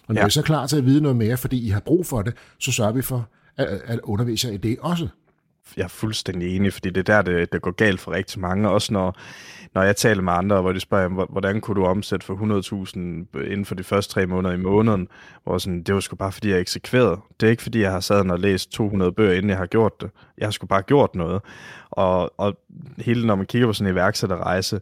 [0.06, 0.26] Og når ja.
[0.26, 2.34] I er så klar til at vide noget mere, fordi I har brug for det,
[2.58, 5.08] så sørger vi for at, at undervise jer i det også.
[5.76, 8.70] Jeg er fuldstændig enig, fordi det er der, det, det går galt for rigtig mange.
[8.70, 9.16] Også når,
[9.74, 12.98] når jeg taler med andre, hvor de spørger, hvordan kunne du omsætte for 100.000
[13.50, 15.08] inden for de første tre måneder i måneden,
[15.44, 17.20] hvor sådan, det var sgu bare, fordi jeg eksekverede.
[17.40, 20.00] Det er ikke, fordi jeg har sad og læst 200 bøger, inden jeg har gjort
[20.00, 20.10] det.
[20.38, 21.40] Jeg har sgu bare gjort noget.
[21.90, 22.58] Og, og
[22.98, 24.80] hele, når man kigger på sådan en iværksætterrejse,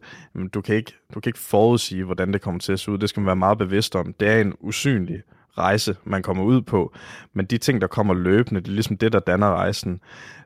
[0.53, 2.97] du kan, ikke, du kan ikke forudsige, hvordan det kommer til at se ud.
[2.97, 4.13] Det skal man være meget bevidst om.
[4.19, 5.21] Det er en usynlig
[5.57, 6.93] rejse, man kommer ud på.
[7.33, 9.99] Men de ting, der kommer løbende, det er ligesom det, der danner rejsen.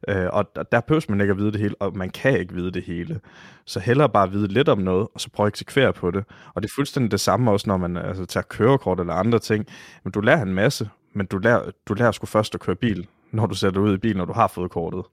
[0.07, 2.71] Øh, og der behøver man ikke at vide det hele, og man kan ikke vide
[2.71, 3.19] det hele.
[3.65, 6.23] Så hellere bare vide lidt om noget, og så prøve at eksekvere på det.
[6.53, 9.65] Og det er fuldstændig det samme også, når man altså, tager kørekort eller andre ting.
[10.03, 13.07] Men du lærer en masse, men du lærer, du lærer sgu først at køre bil,
[13.31, 15.03] når du sætter ud i bil, når du har fået kortet.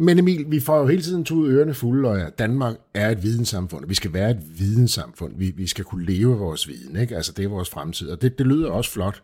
[0.00, 3.84] Men Emil, vi får jo hele tiden to ørerne fulde, og Danmark er et videnssamfund,
[3.84, 5.32] og vi skal være et videnssamfund.
[5.36, 7.16] Vi, vi skal kunne leve vores viden, ikke?
[7.16, 9.22] Altså, det er vores fremtid, og det, det lyder også flot.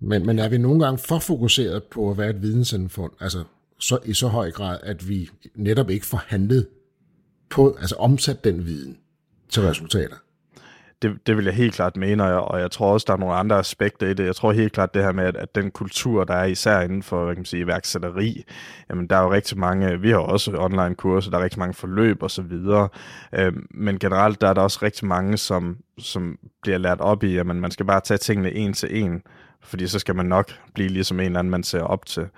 [0.00, 3.44] Men, men er vi nogle gange for fokuseret på at være et videnssamfund, altså
[3.78, 6.66] så, i så høj grad, at vi netop ikke får handlet
[7.50, 8.98] på, altså omsat den viden
[9.48, 10.16] til resultater?
[11.02, 13.58] Det, det vil jeg helt klart mene, og jeg tror også, der er nogle andre
[13.58, 14.26] aspekter i det.
[14.26, 17.02] Jeg tror helt klart det her med, at, at den kultur, der er især inden
[17.02, 18.44] for hvad kan man sige, iværksætteri,
[18.90, 21.74] jamen der er jo rigtig mange, vi har også online kurser, der er rigtig mange
[21.74, 22.88] forløb og så videre,
[23.34, 27.36] øhm, men generelt der er der også rigtig mange, som, som bliver lært op i,
[27.36, 29.22] at man, man skal bare tage tingene en til en,
[29.64, 32.28] fordi så skal man nok blive ligesom en eller anden, man ser op til.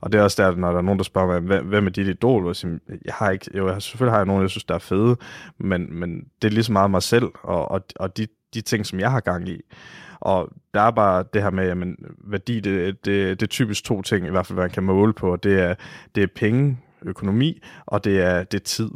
[0.00, 2.06] Og det er også der, når der er nogen, der spørger mig, hvem er dit
[2.06, 2.54] idol?
[3.04, 5.16] Jeg har ikke, jo, jeg, selvfølgelig har jeg nogen, jeg synes, der er fede,
[5.58, 9.00] men, men det er ligesom meget mig selv, og, og, og de, de ting, som
[9.00, 9.60] jeg har gang i.
[10.20, 14.02] Og der er bare det her med, jamen, værdi, det, det, det er typisk to
[14.02, 15.36] ting, i hvert fald, man kan måle på.
[15.36, 15.74] Det er,
[16.14, 18.90] det er penge, økonomi, og det er, det er tid.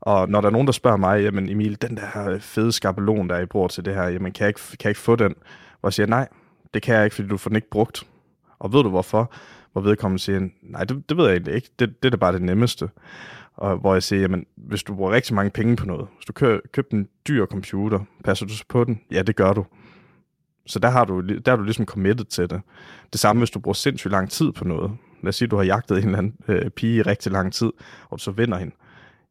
[0.00, 3.34] Og når der er nogen, der spørger mig, jamen Emil, den der fede skabelon, der
[3.34, 5.34] er i bruger til det her, jamen kan jeg ikke, kan jeg ikke få den?
[5.82, 6.28] Og jeg siger, nej,
[6.74, 8.06] det kan jeg ikke, fordi du får den ikke brugt.
[8.58, 9.32] Og ved du hvorfor?
[9.72, 11.70] Hvor vedkommende siger, nej, det, det ved jeg egentlig ikke.
[11.78, 12.88] Det, det er da bare det nemmeste.
[13.56, 16.32] og hvor jeg siger, jamen, hvis du bruger rigtig mange penge på noget, hvis du
[16.32, 19.00] køber, køber en dyr computer, passer du så på den?
[19.10, 19.64] Ja, det gør du.
[20.66, 22.60] Så der, har du, der er du ligesom committed til det.
[23.12, 24.92] Det samme, hvis du bruger sindssygt lang tid på noget.
[25.22, 27.72] Lad os sige, du har jagtet en eller anden øh, pige i rigtig lang tid,
[28.10, 28.74] og du så vinder hende.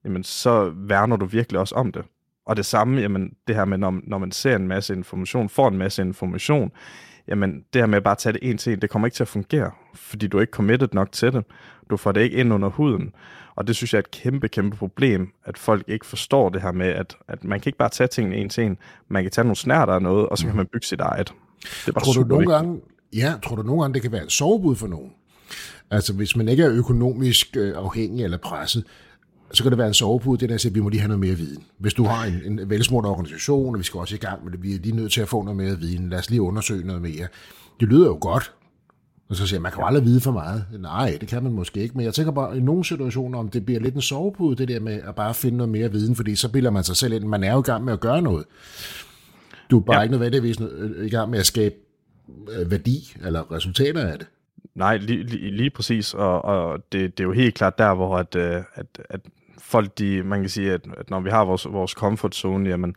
[0.05, 2.05] Jamen, så værner du virkelig også om det.
[2.45, 5.67] Og det samme, jamen, det her med, når, når man ser en masse information, får
[5.67, 6.71] en masse information,
[7.27, 9.23] jamen, det her med at bare tage det en til en, det kommer ikke til
[9.23, 11.43] at fungere, fordi du er ikke committed nok til det.
[11.89, 13.13] Du får det ikke ind under huden.
[13.55, 16.71] Og det synes jeg er et kæmpe, kæmpe problem, at folk ikke forstår det her
[16.71, 18.77] med, at, at man kan ikke bare tage tingene en til en.
[19.07, 20.57] Man kan tage nogle snærter af noget, og så kan mm.
[20.57, 21.33] man bygge sit eget.
[21.85, 22.81] Det er tror du nogle gange,
[23.13, 25.11] ja, tror du nogle gange, det kan være et sovebud for nogen?
[25.91, 28.83] Altså hvis man ikke er økonomisk øh, afhængig eller presset,
[29.51, 31.19] så kan det være en sovepude, det der siger, at vi må lige have noget
[31.19, 31.63] mere viden.
[31.77, 34.63] Hvis du har en, en velsmurt organisation, og vi skal også i gang med det,
[34.63, 37.01] vi er lige nødt til at få noget mere viden, lad os lige undersøge noget
[37.01, 37.27] mere.
[37.79, 38.53] Det lyder jo godt,
[39.29, 40.65] og så siger man, kan jo aldrig vide for meget.
[40.79, 43.65] Nej, det kan man måske ikke, men jeg tænker bare, i nogle situationer, om det
[43.65, 46.49] bliver lidt en sovepude, det der med at bare finde noget mere viden, fordi så
[46.51, 48.45] bilder man sig selv ind, man er jo i gang med at gøre noget.
[49.71, 50.01] Du er bare ja.
[50.01, 50.57] ikke nødvendigvis
[51.03, 51.75] i gang med at skabe
[52.51, 54.27] øh, værdi eller resultater af det.
[54.75, 58.17] Nej, lige, lige, lige præcis, og, og det, det er jo helt klart der, hvor
[58.17, 59.19] at, øh, at, at
[59.59, 62.95] folk, de, man kan sige, at, at når vi har vores, vores comfort zone, jamen,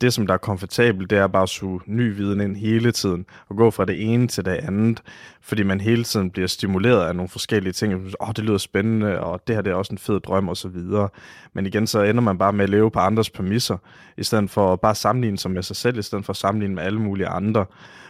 [0.00, 3.26] det, som der er komfortabelt, det er bare at suge ny viden ind hele tiden,
[3.48, 5.02] og gå fra det ene til det andet,
[5.40, 7.94] fordi man hele tiden bliver stimuleret af nogle forskellige ting.
[7.94, 10.56] Åh, oh, det lyder spændende, og det her det er også en fed drøm, og
[10.56, 11.08] så videre.
[11.52, 13.76] Men igen, så ender man bare med at leve på andres præmisser,
[14.16, 16.74] i stedet for at bare sammenligne sig med sig selv, i stedet for at sammenligne
[16.74, 17.66] med alle mulige andre.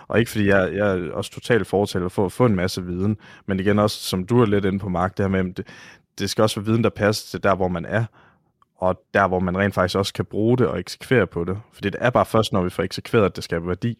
[0.08, 3.16] Og ikke fordi jeg, jeg er også totalt fortæller for at få en masse viden,
[3.46, 5.66] men igen også, som du er lidt inde på, Mark, det her med, det,
[6.18, 8.04] det skal også være viden, der passer til der, hvor man er,
[8.76, 11.58] og der, hvor man rent faktisk også kan bruge det og eksekvere på det.
[11.72, 13.98] For det er bare først, når vi får eksekveret, at det skaber værdi.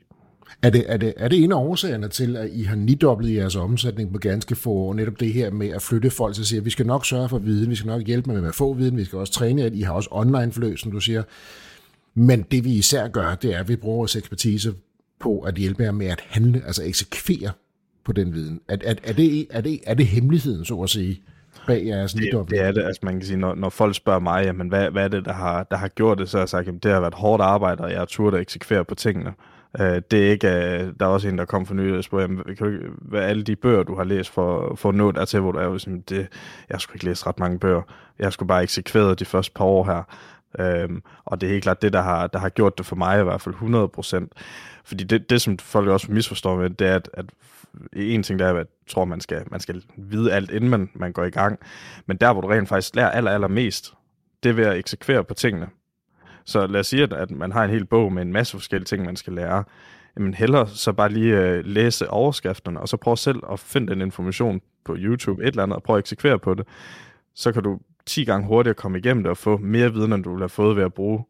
[0.62, 3.56] Er det, er, det, er det en af årsagerne til, at I har nidoblet jeres
[3.56, 4.94] omsætning på ganske få år?
[4.94, 7.28] Netop det her med at flytte folk til at sige, at vi skal nok sørge
[7.28, 9.74] for viden, vi skal nok hjælpe med at få viden, vi skal også træne at
[9.74, 11.22] I har også online forløb, som du siger.
[12.14, 14.74] Men det vi især gør, det er, at vi bruger vores ekspertise
[15.20, 17.50] på at hjælpe jer med at handle, altså eksekvere
[18.04, 18.60] på den viden.
[18.68, 21.22] Er, er, er, det, er, det, er det hemmeligheden, så at sige?
[21.66, 24.44] bag jeres det, det er det, altså man kan sige, når, når folk spørger mig,
[24.44, 26.66] jamen hvad, hvad er det, der har, der har gjort det, så har jeg sagt,
[26.66, 29.32] jamen det har været hårdt arbejde, og jeg har turt at eksekvere på tingene.
[29.80, 32.22] Uh, det er ikke, uh, der er også en, der kom for nylig og spurgte,
[32.22, 35.40] jamen, kan du, hvad alle de bøger, du har læst for, for at nå dertil,
[35.40, 36.26] hvor du er, sådan, det,
[36.70, 37.82] jeg skulle ikke læse ret mange bøger,
[38.18, 40.02] jeg skulle bare eksekvere de første par år her,
[40.58, 43.20] Øhm, og det er helt klart det, der har, der har gjort det for mig
[43.20, 44.32] i hvert fald 100 procent.
[44.84, 47.26] Fordi det, det, som folk også misforstår med, det er, at, at
[47.92, 50.90] en ting der er, at jeg tror, man skal, man skal vide alt, inden man,
[50.94, 51.58] man går i gang.
[52.06, 53.94] Men der, hvor du rent faktisk lærer aller, aller mest,
[54.42, 55.68] det er ved at eksekvere på tingene.
[56.44, 58.86] Så lad os sige, at, at man har en hel bog med en masse forskellige
[58.86, 59.64] ting, man skal lære.
[60.16, 64.00] Jamen hellere så bare lige øh, læse overskrifterne, og så prøv selv at finde den
[64.00, 66.66] information på YouTube, et eller andet, og prøv at eksekvere på det.
[67.34, 70.30] Så kan du 10 gange hurtigere komme igennem det og få mere viden, end du
[70.30, 71.24] ville have fået ved at bruge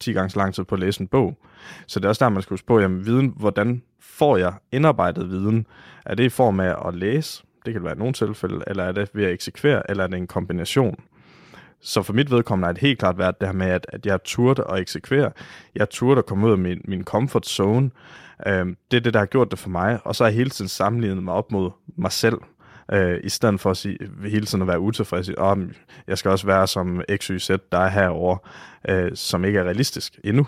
[0.00, 1.38] 10 gange så lang tid på at læse en bog.
[1.86, 5.30] Så det er også der, man skal huske på, jamen viden, hvordan får jeg indarbejdet
[5.30, 5.66] viden?
[6.06, 7.42] Er det i form af at læse?
[7.64, 10.08] Det kan det være i nogle tilfælde, eller er det ved at eksekvere, eller er
[10.08, 10.96] det en kombination?
[11.80, 14.22] Så for mit vedkommende er det helt klart været det her med, at, at jeg
[14.24, 15.32] turde at eksekvere.
[15.74, 17.90] Jeg turde at komme ud af min, min comfort zone.
[18.46, 19.98] Øhm, det er det, der har gjort det for mig.
[20.04, 22.38] Og så har jeg hele tiden sammenlignet mig op mod mig selv
[22.92, 25.30] øh, i stedet for at sige, hele tiden at være utilfreds.
[25.38, 25.58] Oh,
[26.08, 28.38] jeg skal også være som XYZ, der er herovre,
[28.88, 30.46] øh, som ikke er realistisk endnu.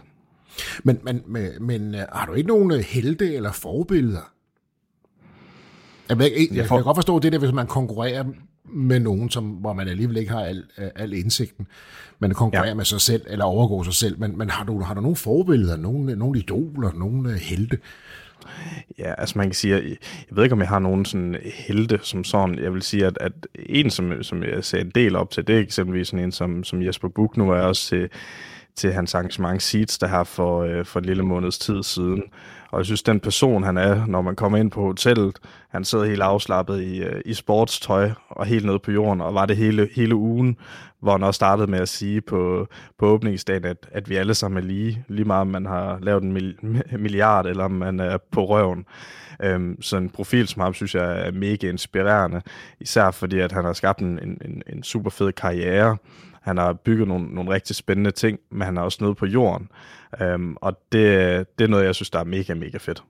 [0.85, 4.33] Men, men, men, men øh, har du ikke nogen øh, helte eller forbilleder?
[6.09, 8.24] Jeg, jeg, jeg, jeg kan godt forstå det der, hvis man konkurrerer
[8.64, 11.66] med nogen, som, hvor man alligevel ikke har al, al indsigten.
[12.18, 12.74] Man konkurrerer ja.
[12.74, 14.20] med sig selv, eller overgår sig selv.
[14.20, 17.79] Men, men har, du, har du nogle forbilleder, nogle, nogle idoler, nogle helte,
[18.98, 19.85] Ja, altså man kan sige, jeg,
[20.29, 22.59] jeg ved ikke, om jeg har nogen sådan helte som sådan.
[22.59, 25.57] Jeg vil sige, at, at en, som, som jeg ser en del op til, det
[25.57, 28.09] er eksempelvis sådan en som, som Jesper Buch nu er også til,
[28.79, 32.23] til hans arrangement Seeds, der har for, øh, for en lille måneds tid siden.
[32.71, 35.38] Og jeg synes, den person, han er, når man kommer ind på hotellet,
[35.71, 39.47] han sidder helt afslappet i, øh, i sportstøj og helt nede på jorden, og var
[39.47, 40.57] det hele, hele ugen,
[41.01, 42.67] hvor han også startede med at sige på,
[42.99, 46.23] på åbningsdagen, at, at vi alle sammen er lige, lige meget om man har lavet
[46.23, 46.57] en
[47.03, 48.85] milliard, eller om man er på røven.
[49.43, 52.43] Øhm, så en profil som ham, synes jeg er mega inspirerende,
[52.81, 55.97] især fordi, at han har skabt en, en, en super fed karriere,
[56.49, 59.69] han har bygget nogle, nogle rigtig spændende ting, men han er også nede på jorden.
[60.21, 61.03] Øhm, og det,
[61.59, 63.03] det er noget, jeg synes, der er mega, mega fedt.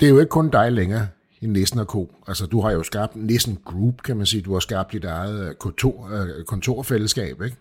[0.00, 1.08] Det er jo ikke kun dig længere
[1.40, 2.14] i Nissen og Co.
[2.26, 4.42] Altså, du har jo skabt Nissen Group, kan man sige.
[4.42, 7.56] Du har skabt dit eget øh, kontor, øh, kontorfællesskab, ikke?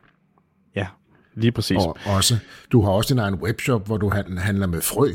[0.75, 0.87] Ja,
[1.33, 1.77] lige præcis.
[1.77, 2.37] Og også,
[2.71, 5.09] du har også din egen webshop, hvor du handler med frø.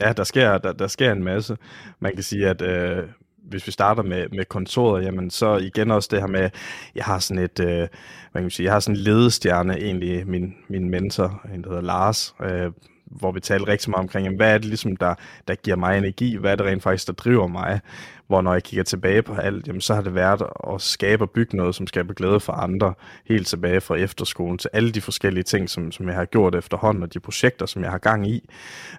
[0.00, 1.56] Ja, der sker, der, der sker en masse.
[2.00, 3.08] Man kan sige, at øh,
[3.48, 6.50] hvis vi starter med, med kontoret, jamen så igen også det her med,
[6.94, 7.88] jeg har sådan et, øh, hvad
[8.34, 11.82] kan man sige, jeg har sådan en ledestjerne egentlig, min, min mentor, en der hedder
[11.82, 12.72] Lars, øh,
[13.06, 15.14] hvor vi talte rigtig meget omkring, jamen, hvad er det ligesom, der,
[15.48, 17.80] der giver mig energi, hvad er det rent faktisk, der driver mig,
[18.26, 20.42] hvor når jeg kigger tilbage på alt, jamen, så har det været
[20.74, 22.94] at skabe og bygge noget, som skaber glæde for andre,
[23.26, 27.02] helt tilbage fra efterskolen til alle de forskellige ting, som, som jeg har gjort efterhånden,
[27.02, 28.48] og de projekter, som jeg har gang i.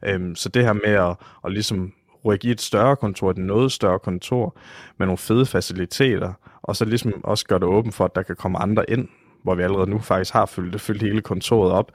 [0.06, 1.94] Øhm, så det her med at, at ligesom
[2.26, 4.56] rykke i et større kontor, et noget større kontor,
[4.98, 6.34] med nogle fede faciliteter,
[6.64, 9.08] og så ligesom også gøre det åbent for, at der kan komme andre ind,
[9.44, 11.92] hvor vi allerede nu faktisk har fyldt, fyldt hele kontoret op.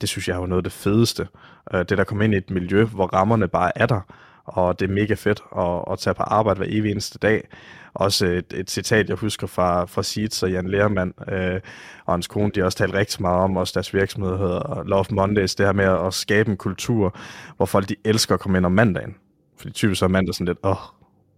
[0.00, 1.28] Det synes jeg er jo noget af det fedeste.
[1.74, 4.00] Øh, det der kommer ind i et miljø, hvor rammerne bare er der,
[4.44, 7.48] og det er mega fedt at, at tage på arbejde hver evig eneste dag.
[7.94, 11.60] Også et, et citat, jeg husker fra, fra Seeds og Jan Lermand øh,
[12.06, 15.04] og hans kone, de har også talt rigtig meget om, også deres virksomhed hedder Love
[15.10, 17.16] Mondays, det her med at skabe en kultur,
[17.56, 19.16] hvor folk de elsker at komme ind om mandagen.
[19.62, 20.76] Fordi typisk så er mandag sådan lidt, åh,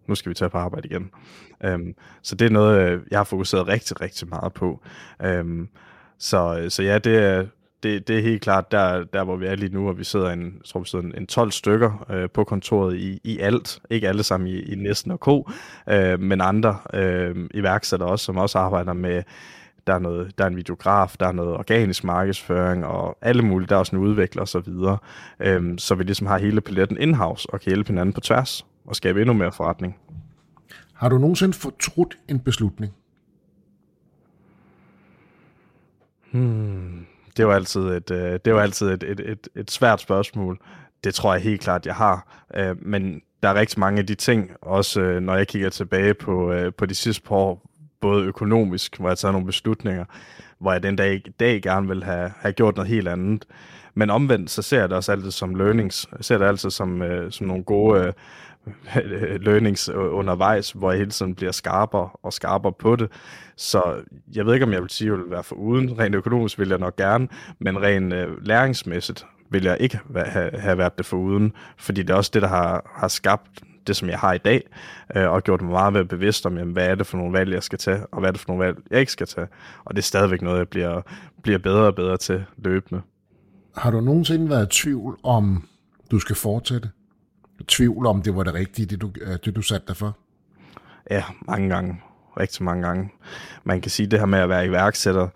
[0.07, 1.11] nu skal vi tage på arbejde igen.
[1.65, 4.81] Øhm, så det er noget, øh, jeg har fokuseret rigtig, rigtig meget på.
[5.23, 5.69] Øhm,
[6.19, 7.47] så, øh, så ja, det er,
[7.83, 10.31] det, det er helt klart der, der, hvor vi er lige nu, og vi sidder
[10.31, 13.81] en, jeg tror, vi sidder en, en 12 stykker øh, på kontoret i, i alt.
[13.91, 15.51] Ikke alle sammen i, i næsten og ko,
[15.89, 19.23] øh, men andre øh, iværksættere også, som også arbejder med
[19.87, 23.69] der er, noget, der er en videograf, der er noget organisk markedsføring og alle mulige,
[23.69, 24.99] der er også en udvikler og så videre.
[25.41, 28.97] Øhm, så vi ligesom har hele paletten in-house og kan hjælpe hinanden på tværs og
[28.97, 29.97] skabe endnu mere forretning.
[30.95, 32.93] Har du nogensinde fortrudt en beslutning?
[36.33, 40.59] Hmm, det var altid et, øh, det var altid et, et, et, et svært spørgsmål.
[41.05, 42.45] Det tror jeg helt klart, jeg har.
[42.55, 46.15] Øh, men der er rigtig mange af de ting, også øh, når jeg kigger tilbage
[46.15, 47.71] på, på de sidste par år,
[48.05, 50.05] både økonomisk, hvor jeg tager nogle beslutninger,
[50.59, 53.45] hvor jeg den dag, dag gerne vil have, have gjort noget helt andet.
[53.95, 56.09] Men omvendt, så ser jeg det også altid som learnings.
[56.17, 58.13] Jeg ser det altid som, øh, som nogle gode øh,
[59.47, 63.11] learnings undervejs, hvor jeg hele tiden bliver skarpere og skarpere på det.
[63.57, 63.83] Så
[64.35, 65.99] jeg ved ikke, om jeg vil sige, at jeg vil være for uden.
[65.99, 70.79] Rent økonomisk vil jeg nok gerne, men rent øh, læringsmæssigt vil jeg ikke have, have
[70.79, 73.51] været det for uden, fordi det er også det, der har, har skabt
[73.87, 74.63] det, som jeg har i dag,
[75.17, 77.53] øh, og gjort mig meget mere bevidst om, jamen, hvad er det for nogle valg,
[77.53, 79.47] jeg skal tage, og hvad er det for nogle valg, jeg ikke skal tage.
[79.85, 81.03] Og det er stadigvæk noget, jeg bliver,
[81.43, 83.03] bliver bedre og bedre til løbende.
[83.77, 85.69] Har du nogensinde været i tvivl om,
[86.11, 86.91] du skal fortsætte?
[87.69, 90.17] Tvivl om, det var det rigtige, det du, øh, det du satte dig for?
[91.11, 92.01] Ja, mange gange.
[92.41, 93.11] Rigtig mange gange.
[93.65, 95.29] Man kan sige, det her med at være iværksætter,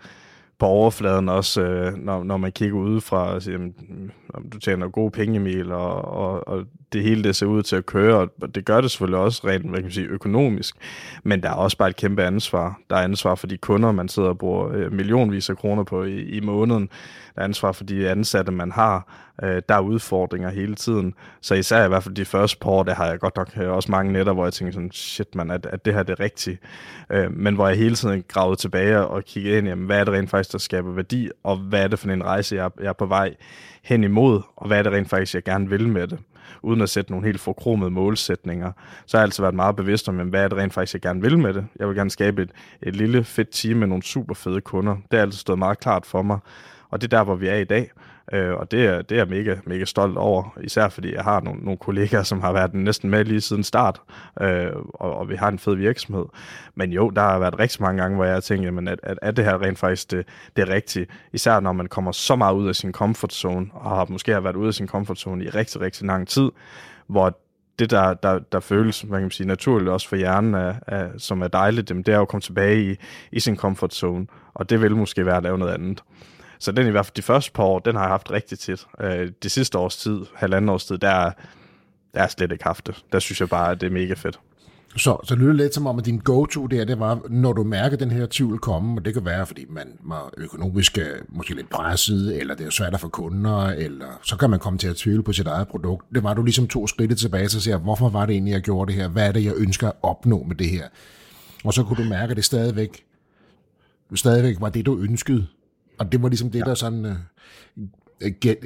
[0.59, 4.87] på overfladen også, øh, når, når man kigger udefra og siger, jamen, om du tjener
[4.87, 8.55] gode penge, Emil, og, og, og det hele det ser ud til at køre, og
[8.55, 10.75] det gør det selvfølgelig også rent hvad kan man sige, økonomisk,
[11.23, 12.79] men der er også bare et kæmpe ansvar.
[12.89, 16.03] Der er ansvar for de kunder, man sidder og bruger øh, millionvis af kroner på
[16.03, 16.89] i, i måneden.
[17.35, 19.29] Der er ansvar for de ansatte, man har.
[19.43, 21.13] Øh, der er udfordringer hele tiden.
[21.41, 23.69] Så især i hvert fald de første par år, der har jeg godt nok øh,
[23.69, 26.19] også mange netter, hvor jeg tænker sådan, shit man, at, at det her det er
[26.19, 26.61] rigtigt.
[27.09, 30.13] Øh, men hvor jeg hele tiden gravede tilbage og kiggede ind, jamen, hvad er det
[30.13, 32.93] rent faktisk, der skaber værdi, og hvad er det for en rejse, jeg, jeg er
[32.93, 33.35] på vej
[33.83, 36.19] hen imod, og hvad er det rent faktisk, jeg gerne vil med det
[36.61, 38.71] uden at sætte nogle helt forkromede målsætninger,
[39.05, 41.21] så har jeg altid været meget bevidst om, hvad er det rent faktisk, jeg gerne
[41.21, 41.67] vil med det.
[41.79, 42.51] Jeg vil gerne skabe et,
[42.83, 44.93] et lille fedt team med nogle super fede kunder.
[44.93, 46.39] Det har altid stået meget klart for mig,
[46.89, 47.91] og det er der, hvor vi er i dag.
[48.33, 51.41] Øh, og det er, det er jeg mega, mega stolt over, især fordi jeg har
[51.41, 54.01] nogle, nogle kollegaer, som har været næsten med lige siden start,
[54.41, 56.25] øh, og, og vi har en fed virksomhed.
[56.75, 59.19] Men jo, der har været rigtig mange gange, hvor jeg har tænkt, at, at, at,
[59.21, 60.25] at det her rent faktisk det,
[60.55, 63.89] det er rigtigt, især når man kommer så meget ud af sin comfort zone, og
[63.89, 66.49] har måske har været ude af sin comfort zone i rigtig, rigtig lang tid,
[67.07, 67.39] hvor
[67.79, 71.41] det, der, der, der føles, man kan sige, naturligt også for hjernen, er, er, som
[71.41, 72.95] er dejligt, det er jo at komme tilbage i,
[73.31, 76.03] i sin comfort zone, og det vil måske være at lave noget andet.
[76.59, 78.85] Så den i hvert fald de første par år, den har jeg haft rigtig tit.
[79.01, 81.31] Øh, det sidste års tid, halvanden års tid, der,
[82.13, 83.03] der er slet ikke haft det.
[83.11, 84.39] Der synes jeg bare, at det er mega fedt.
[84.97, 87.63] Så, så det lyder lidt som om, at din go-to der, det var, når du
[87.63, 91.53] mærker den her tvivl komme, og det kan være, fordi man var økonomisk øh, måske
[91.53, 94.87] lidt presset, eller det er svært at få kunder, eller så kan man komme til
[94.87, 96.05] at tvivle på sit eget produkt.
[96.13, 98.91] Det var du ligesom to skridt tilbage, så siger, hvorfor var det egentlig, jeg gjorde
[98.91, 99.07] det her?
[99.07, 100.87] Hvad er det, jeg ønsker at opnå med det her?
[101.63, 103.03] Og så kunne du mærke, at det stadigvæk,
[104.15, 105.47] stadigvæk var det, du ønskede.
[105.99, 106.63] Og det var ligesom det, ja.
[106.63, 107.15] der sådan øh,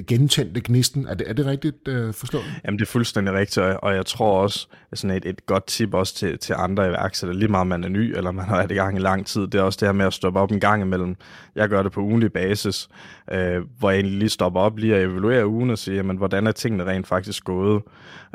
[0.08, 1.08] gentændte gnisten.
[1.08, 2.44] Er det, er det rigtigt øh, forstået?
[2.66, 6.16] Jamen, det er fuldstændig rigtigt, og jeg tror også, sådan et, et godt tip også
[6.16, 8.98] til, til andre iværksættere, lige meget man er ny, eller man har været i gang
[8.98, 11.16] i lang tid, det er også det her med at stoppe op en gang imellem.
[11.56, 12.90] Jeg gør det på ugenlig basis,
[13.32, 16.48] øh, hvor jeg egentlig lige stopper op, lige at evaluere ugen og sige, jamen, hvordan
[16.48, 17.82] er tingene rent faktisk gået,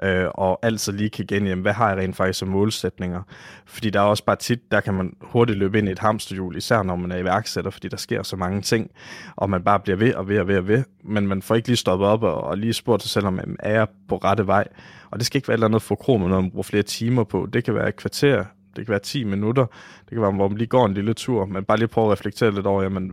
[0.03, 3.23] øh, og altid lige kigge ind, jamen, hvad har jeg rent faktisk som målsætninger?
[3.67, 6.57] Fordi der er også bare tit, der kan man hurtigt løbe ind i et hamsterhjul,
[6.57, 8.91] især når man er iværksætter, fordi der sker så mange ting,
[9.37, 11.69] og man bare bliver ved og ved og ved og ved, men man får ikke
[11.69, 14.69] lige stoppet op og, og lige spurgt sig selv, om er jeg på rette vej.
[15.11, 17.49] Og det skal ikke være et eller andet fokrom, når man bruger flere timer på.
[17.53, 18.45] Det kan være et kvarter,
[18.77, 19.67] det kan være 10 minutter,
[20.01, 22.13] det kan være, hvor man lige går en lille tur, men bare lige prøve at
[22.13, 23.13] reflektere lidt over, jamen,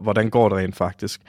[0.00, 1.20] hvordan går det rent faktisk?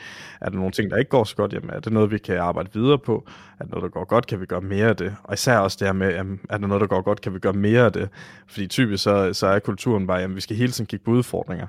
[0.42, 1.54] Er der nogle ting, der ikke går så godt?
[1.54, 3.24] Jamen, er det noget, vi kan arbejde videre på?
[3.60, 4.28] Er der noget, der går godt?
[4.28, 5.16] Kan vi gøre mere af det?
[5.24, 7.22] Og især også det her med, jamen, er der noget, der går godt?
[7.22, 8.10] Kan vi gøre mere af det?
[8.48, 11.68] Fordi typisk så, så er kulturen bare, jamen, vi skal hele tiden kigge på udfordringer.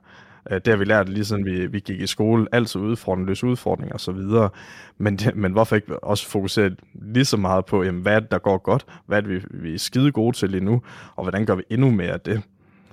[0.51, 3.47] Øh, det har vi lært lige siden vi, vi gik i skole, altid udfordring, løse
[3.47, 4.51] udfordringer osv.
[4.99, 8.59] Men, men hvorfor ikke også fokusere lige så meget på, jamen, hvad det, der går
[8.59, 8.87] godt?
[9.07, 10.83] Hvad er det, vi, vi er skide gode til lige nu?
[11.17, 12.43] Og hvordan gør vi endnu mere af det?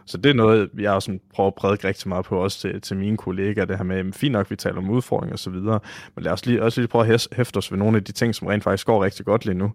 [0.06, 2.97] Så det er noget, jeg også prøver at prædike rigtig meget på, også til, til
[2.97, 5.80] mine kollegaer, det her med, at fint nok, vi taler om udfordringer og så videre,
[6.16, 8.36] men lad os lige, også lige prøve at hæfte os ved nogle af de ting,
[8.36, 9.72] som rent faktisk går rigtig godt lige nu,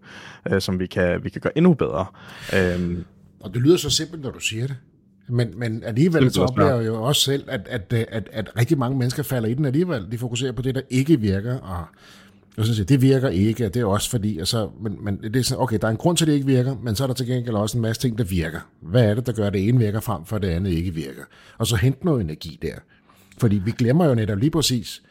[0.51, 2.05] øh, som vi kan, vi kan gøre endnu bedre.
[2.55, 3.05] Øhm,
[3.39, 4.75] og det lyder så simpelt, når du siger det.
[5.29, 8.97] Men, men alligevel så oplever jeg jo også selv, at, at, at, at rigtig mange
[8.97, 10.07] mennesker falder i den alligevel.
[10.11, 11.85] De fokuserer på det, der ikke virker, og
[12.57, 15.43] jeg synes, det virker ikke, og det er også fordi, altså, men, men det er
[15.43, 17.13] sådan, okay, der er en grund til, at det ikke virker, men så er der
[17.13, 18.59] til gengæld også en masse ting, der virker.
[18.81, 20.93] Hvad er det, der gør, at det ene virker frem for, at det andet ikke
[20.93, 21.23] virker?
[21.57, 22.75] Og så hente noget energi der.
[23.37, 25.01] Fordi vi glemmer jo netop lige præcis,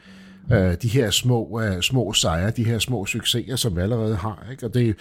[0.53, 4.47] øh, de her små, øh, små sejre, de her små succeser, som vi allerede har.
[4.51, 4.67] Ikke?
[4.67, 4.97] Og det,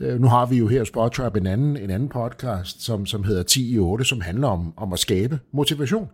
[0.00, 3.24] øh, nu har vi jo her Spot Trap en anden, en anden podcast, som, som
[3.24, 6.08] hedder 10 i 8, som handler om, om at skabe motivation.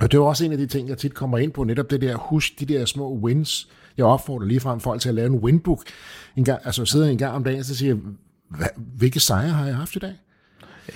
[0.00, 2.00] Og det er også en af de ting, jeg tit kommer ind på, netop det
[2.00, 3.68] der, husk de der små wins.
[3.96, 5.82] Jeg opfordrer lige frem folk til at lave en winbook.
[6.36, 8.02] En gang, altså sidder en gang om dagen, så siger jeg,
[8.76, 10.12] hvilke sejre har jeg haft i dag?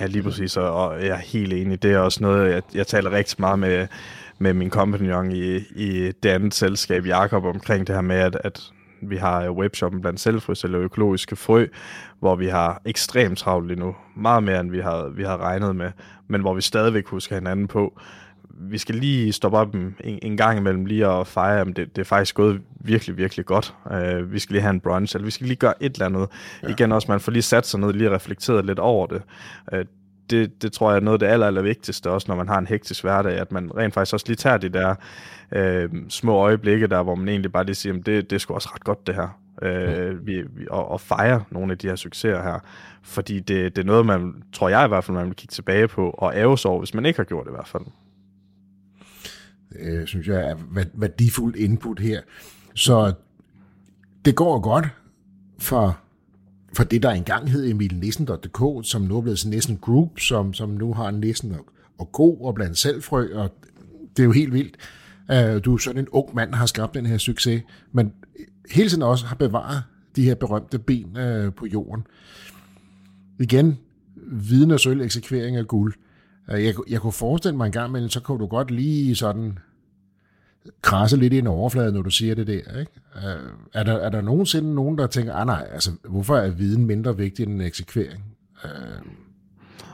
[0.00, 1.82] Ja, lige præcis, og jeg er helt enig.
[1.82, 3.86] Det er også noget, jeg, jeg taler rigtig meget med,
[4.38, 8.60] med min kompagnon i, i det andet selskab, Jakob omkring det her med, at, at
[9.02, 11.66] vi har webshoppen blandt selvfrys eller økologiske frø,
[12.20, 13.96] hvor vi har ekstremt travlt lige nu.
[14.16, 15.90] Meget mere, end vi har, vi har regnet med,
[16.28, 18.00] men hvor vi stadigvæk husker hinanden på,
[18.60, 21.98] vi skal lige stoppe op en, en gang imellem lige og fejre, at det, det
[21.98, 23.74] er faktisk gået virkelig, virkelig godt.
[23.86, 26.28] Uh, vi skal lige have en brunch, eller vi skal lige gøre et eller andet.
[26.62, 26.68] Ja.
[26.68, 29.22] Igen også, man får lige sat sig ned, lige reflekteret lidt over det.
[29.72, 29.78] Uh,
[30.30, 32.58] det, det tror jeg er noget af det aller, aller vigtigste, også når man har
[32.58, 34.94] en hektisk hverdag, at man rent faktisk også lige tager de der
[35.56, 38.68] uh, små øjeblikke der, hvor man egentlig bare lige siger, det, det er sgu også
[38.74, 39.40] ret godt det her.
[39.62, 42.58] Uh, vi, vi, og, og fejre nogle af de her succeser her.
[43.02, 45.88] Fordi det, det er noget, man, tror jeg i hvert fald, man vil kigge tilbage
[45.88, 47.84] på og æve over, hvis man ikke har gjort det i hvert fald
[49.76, 50.56] øh, synes jeg er
[50.94, 52.20] værdifuldt input her.
[52.74, 53.12] Så
[54.24, 54.86] det går godt
[55.58, 55.98] for,
[56.72, 60.68] for det, der engang hed emilnissen.dk, som nu er blevet til Nissen Group, som, som
[60.68, 61.66] nu har Nissen og,
[61.98, 63.50] og Go og blandt selvfrø, og
[64.16, 64.76] det er jo helt vildt.
[65.32, 67.62] Uh, du er sådan en ung mand, der har skabt den her succes,
[67.92, 68.12] men
[68.70, 69.82] hele tiden også har bevaret
[70.16, 72.06] de her berømte ben uh, på jorden.
[73.40, 73.78] Igen,
[74.32, 75.94] viden og sølv, eksekvering af guld.
[76.52, 79.58] Uh, jeg, jeg kunne forestille mig en gang men så kunne du godt lige sådan
[80.82, 82.78] krasse lidt i en overflade, når du siger det der.
[82.78, 82.92] Ikke?
[83.16, 86.86] Øh, er, der, er der nogensinde nogen, der tænker, ah nej, altså, hvorfor er viden
[86.86, 88.24] mindre vigtig end en eksekvering?
[88.64, 88.70] Øh.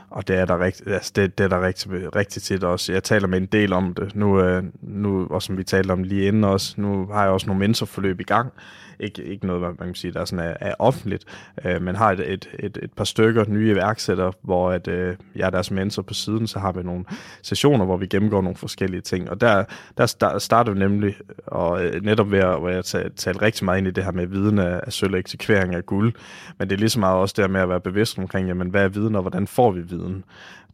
[0.09, 2.93] Og det er der rigt, altså det, det er der rigtig, rigtig tit også.
[2.93, 6.03] Jeg taler med en del om det nu, øh, nu og som vi talte om
[6.03, 6.81] lige inden også.
[6.81, 8.53] Nu har jeg også nogle mentorforløb i gang,
[8.99, 11.25] ikke, ikke noget, man kan sige, der er, sådan, er, er offentligt,
[11.65, 15.45] øh, men har et, et, et, et par stykker nye iværksættere, hvor at, øh, jeg
[15.45, 17.05] er deres mentor på siden, så har vi nogle
[17.41, 19.29] sessioner, hvor vi gennemgår nogle forskellige ting.
[19.29, 19.63] Og der,
[19.97, 21.15] der starter vi nemlig,
[21.47, 24.27] og øh, netop ved at, hvor jeg talte rigtig meget ind i det her med
[24.27, 26.13] viden af, af sølv og eksekvering af guld,
[26.59, 28.83] men det er lige så meget også der med at være bevidst omkring, jamen, hvad
[28.83, 30.23] er viden, og hvordan får vi viden?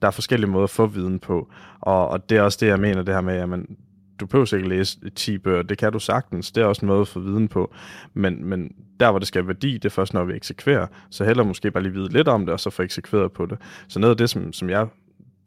[0.02, 1.48] Der er forskellige måder at få viden på,
[1.82, 3.78] og, og det er også det, jeg mener, det her med, jamen,
[4.22, 7.02] du behøver ikke læse 10 bøger, det kan du sagtens, det er også en måde
[7.02, 7.74] at for viden på,
[8.14, 11.26] men, men der, hvor det skal have værdi, det er først, når vi eksekverer, så
[11.26, 13.58] heller måske bare lige vide lidt om det, og så få eksekveret på det.
[13.88, 14.88] Så noget af det, som, som jeg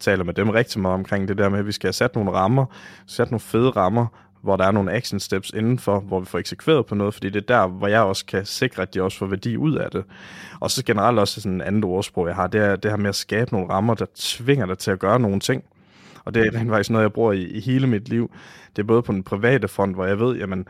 [0.01, 2.31] taler med dem rigtig meget omkring, det der med, at vi skal have sat nogle
[2.31, 2.67] rammer,
[3.07, 4.07] sat nogle fede rammer,
[4.43, 7.51] hvor der er nogle action steps indenfor, hvor vi får eksekveret på noget, fordi det
[7.51, 10.05] er der, hvor jeg også kan sikre, at de også får værdi ud af det.
[10.61, 13.09] Og så generelt også sådan en anden ordsprog, jeg har, det er det her med
[13.09, 15.65] at skabe nogle rammer, der tvinger dig til at gøre nogle ting.
[16.25, 18.31] Og det er rent faktisk noget, jeg bruger i, i hele mit liv.
[18.77, 20.67] Det er både på den private front, hvor jeg ved, jamen,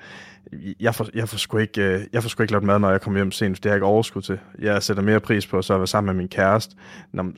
[0.80, 3.00] jeg får, jeg får, sgu ikke, øh, jeg får sgu ikke lavet mad, når jeg
[3.00, 4.38] kommer hjem sent, for det har jeg ikke overskud til.
[4.58, 6.76] Jeg sætter mere pris på så at være sammen med min kæreste,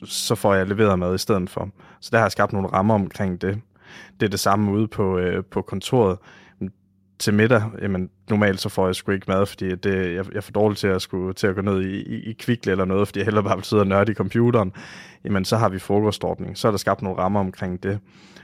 [0.03, 1.69] så får jeg leveret mad i stedet for.
[1.99, 3.61] Så der har jeg skabt nogle rammer omkring det.
[4.19, 6.17] Det er det samme ude på, øh, på kontoret
[7.19, 10.41] til middag, jamen normalt så får jeg sgu ikke mad, fordi det, jeg, jeg er
[10.41, 13.07] for dårlig til at, skulle, til at gå ned i, i, i kvikle eller noget,
[13.07, 14.73] fordi jeg hellere bare vil sidde og nørde i computeren.
[15.25, 17.99] Jamen så har vi frokostordning, så er der skabt nogle rammer omkring det.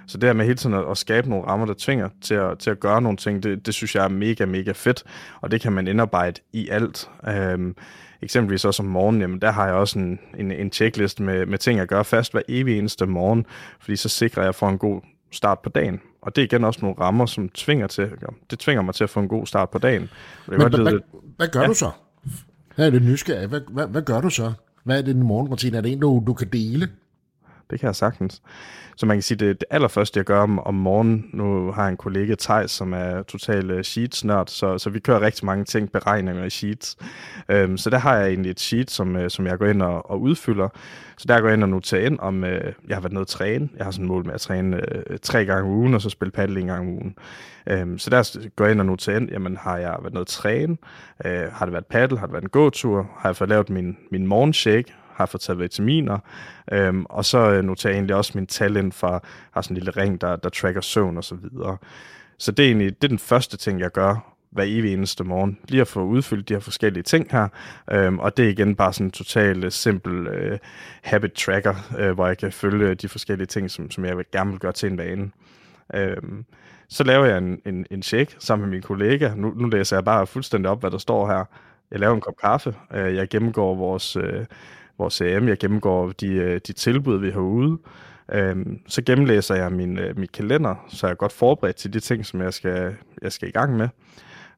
[0.08, 2.60] Så det her med hele tiden at, at skabe nogle rammer, der tvinger til at,
[2.60, 5.04] til at gøre nogle ting, det, det synes jeg er mega, mega fedt,
[5.42, 7.10] og det kan man indarbejde i alt.
[7.28, 7.76] Øhm,
[8.22, 11.58] eksempelvis også om morgenen, jamen der har jeg også en, en, en checklist med, med
[11.58, 13.46] ting, jeg gør fast hver evig eneste morgen,
[13.80, 15.02] fordi så sikrer jeg for en god
[15.32, 16.02] start på dagen.
[16.24, 18.10] Og det er igen også nogle rammer, som tvinger til,
[18.50, 20.02] det tvinger mig til at få en god start på dagen.
[20.02, 20.10] Det
[20.48, 21.00] Men, hvad, hvad,
[21.38, 21.68] hvad gør ja.
[21.68, 21.90] du så?
[22.76, 23.48] Hvad er det nysgerrige?
[23.48, 24.54] Hvad, hvad, hvad gør du så?
[24.84, 25.78] Hvad er det din morgenrutine?
[25.78, 26.88] Er det en, du, du kan dele?
[27.74, 28.42] Det kan jeg sagtens.
[28.96, 31.92] Så man kan sige, det, det allerførste, jeg gør om, om morgenen, nu har jeg
[31.92, 35.92] en kollega, Tejs, som er total uh, sheets-nørd, så, så vi kører rigtig mange ting,
[35.92, 36.98] beregninger i sheets.
[37.54, 40.12] Um, så der har jeg egentlig et sheet, som, uh, som jeg går ind og,
[40.12, 40.70] og udfylder.
[41.18, 42.50] Så der går jeg ind og noterer ind, om uh,
[42.88, 43.70] jeg har været nede at træne.
[43.78, 44.78] Jeg har sådan et mål med at træne
[45.10, 47.16] uh, tre gange om ugen, og så spille paddle en gang om ugen.
[47.82, 50.28] Um, så der går jeg ind og noterer ind, jamen har jeg været nede at
[50.28, 50.78] træne?
[51.26, 52.20] Uh, har det været paddle?
[52.20, 53.10] Har det været en gåtur?
[53.18, 54.94] Har jeg fået lavet min, min morgenshake?
[55.16, 56.20] Har fået taget vitaminer,
[56.72, 59.20] øhm, og så øh, noterer jeg egentlig også min tal ind fra,
[59.52, 61.78] har sådan en lille ring, der, der tracker søvn og så videre.
[62.38, 65.58] Så det er egentlig det er den første ting, jeg gør hver evig eneste morgen.
[65.68, 67.48] Lige at få udfyldt de her forskellige ting her,
[67.92, 70.60] øhm, og det er igen bare sådan en total øh, simpel øh,
[71.02, 74.26] habit tracker, øh, hvor jeg kan følge øh, de forskellige ting, som, som jeg vil
[74.32, 75.32] gerne vil gøre til en vane.
[75.94, 76.46] Øhm,
[76.90, 79.32] så laver jeg en, en, en shake sammen med min kollega.
[79.36, 81.46] Nu, nu læser jeg bare fuldstændig op, hvad der står her.
[81.92, 82.76] Jeg laver en kop kaffe.
[82.92, 84.18] Jeg gennemgår vores,
[84.98, 87.78] vores øh, CRM, jeg gennemgår de, øh, de tilbud, vi har ude.
[88.32, 92.26] Øhm, så gennemlæser jeg min, øh, kalender, så jeg er godt forberedt til de ting,
[92.26, 93.90] som jeg skal, jeg skal i gang med.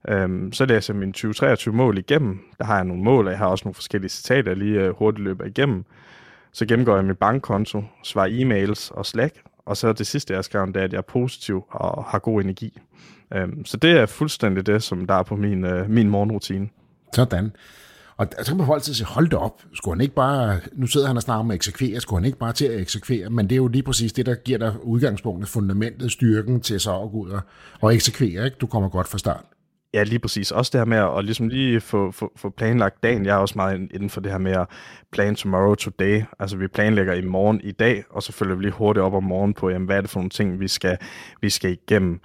[0.07, 2.39] Øhm, så læser jeg mine 2023 mål igennem.
[2.57, 4.95] Der har jeg nogle mål, og jeg har også nogle forskellige citater, jeg lige øh,
[4.97, 5.85] hurtigt løber igennem.
[6.51, 10.67] Så gennemgår jeg min bankkonto, svarer e-mails og Slack, og så det sidste, jeg skrev,
[10.67, 12.79] det er, at jeg er positiv og har god energi.
[13.33, 16.69] Øhm, så det er fuldstændig det, som der er på min, øh, min morgenrutine.
[17.13, 17.51] Sådan.
[18.17, 21.07] Og så kan man folk sige, hold det op, skulle han ikke bare, nu sidder
[21.07, 23.51] han og snakker om at eksekvere, skulle han ikke bare til at eksekvere, men det
[23.51, 27.17] er jo lige præcis det, der giver dig udgangspunktet, fundamentet, styrken til så at gå
[27.17, 27.41] ud og,
[27.81, 28.57] og eksekvere, ikke?
[28.61, 29.43] Du kommer godt fra start.
[29.93, 30.51] Ja, lige præcis.
[30.51, 33.25] Også det her med at ligesom lige få, få, få planlagt dagen.
[33.25, 34.67] Jeg er også meget inden for det her med at
[35.11, 36.23] plan tomorrow today.
[36.39, 39.23] Altså vi planlægger i morgen i dag, og så følger vi lige hurtigt op om
[39.23, 40.97] morgenen på, jamen, hvad er det for nogle ting, vi skal,
[41.41, 42.19] vi skal igennem.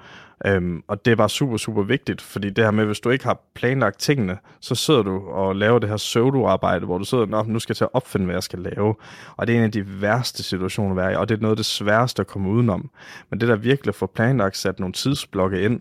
[0.46, 3.40] Øhm, og det var super, super vigtigt, fordi det her med, hvis du ikke har
[3.54, 7.58] planlagt tingene, så sidder du og laver det her pseudo-arbejde, hvor du sidder, Nå, nu
[7.58, 8.94] skal jeg til at opfinde, hvad jeg skal lave.
[9.36, 11.52] Og det er en af de værste situationer at være i, og det er noget
[11.52, 12.90] af det sværeste at komme udenom.
[13.30, 15.80] Men det der virkelig at få planlagt, sat nogle tidsblokke ind,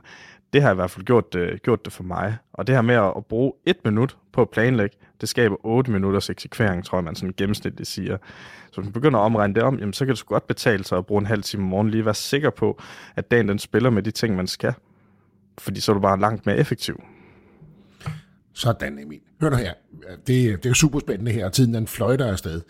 [0.54, 2.38] det har i hvert fald gjort øh, gjort det for mig.
[2.54, 5.92] Og det her med at, at bruge et minut på at planlægge, det skaber 8
[5.92, 8.18] minutters eksekvering, tror jeg, man sådan gennemsnitligt siger.
[8.72, 10.84] Så hvis man begynder at omregne det om, jamen, så kan det sgu godt betale
[10.84, 12.82] sig at bruge en halv time om morgenen, lige være sikker på,
[13.16, 14.74] at dagen den spiller med de ting, man skal.
[15.58, 17.04] Fordi så er du bare langt mere effektiv.
[18.54, 19.20] Sådan, Emil.
[19.42, 19.74] Hør nu her.
[20.28, 22.62] Det, det er super spændende her, og tiden den fløjter afsted.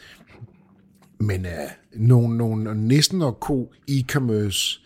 [1.20, 4.82] Men uh, nogle, nogle næsten og ko e-commerce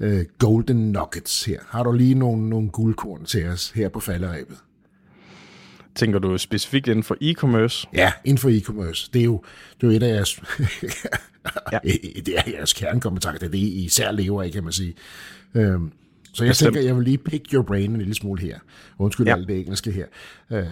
[0.00, 1.60] uh, golden nuggets her.
[1.68, 4.56] Har du lige nogle, nogle guldkorn til os her på falderæbet?
[5.96, 7.88] Tænker du specifikt inden for e-commerce?
[7.94, 9.10] Ja, inden for e-commerce.
[9.12, 9.42] Det er jo,
[9.80, 10.40] det er jo et af jeres,
[11.72, 11.78] ja.
[12.26, 14.94] det er jeres kernekompetence, det er det, I især lever af, kan man sige.
[15.54, 15.92] Øhm,
[16.32, 16.74] så jeg Bestemt.
[16.74, 18.58] tænker, jeg vil lige pick your brain en lille smule her.
[18.98, 19.36] Undskyld ja.
[19.36, 20.06] alt det engelske her.
[20.50, 20.66] Øhm,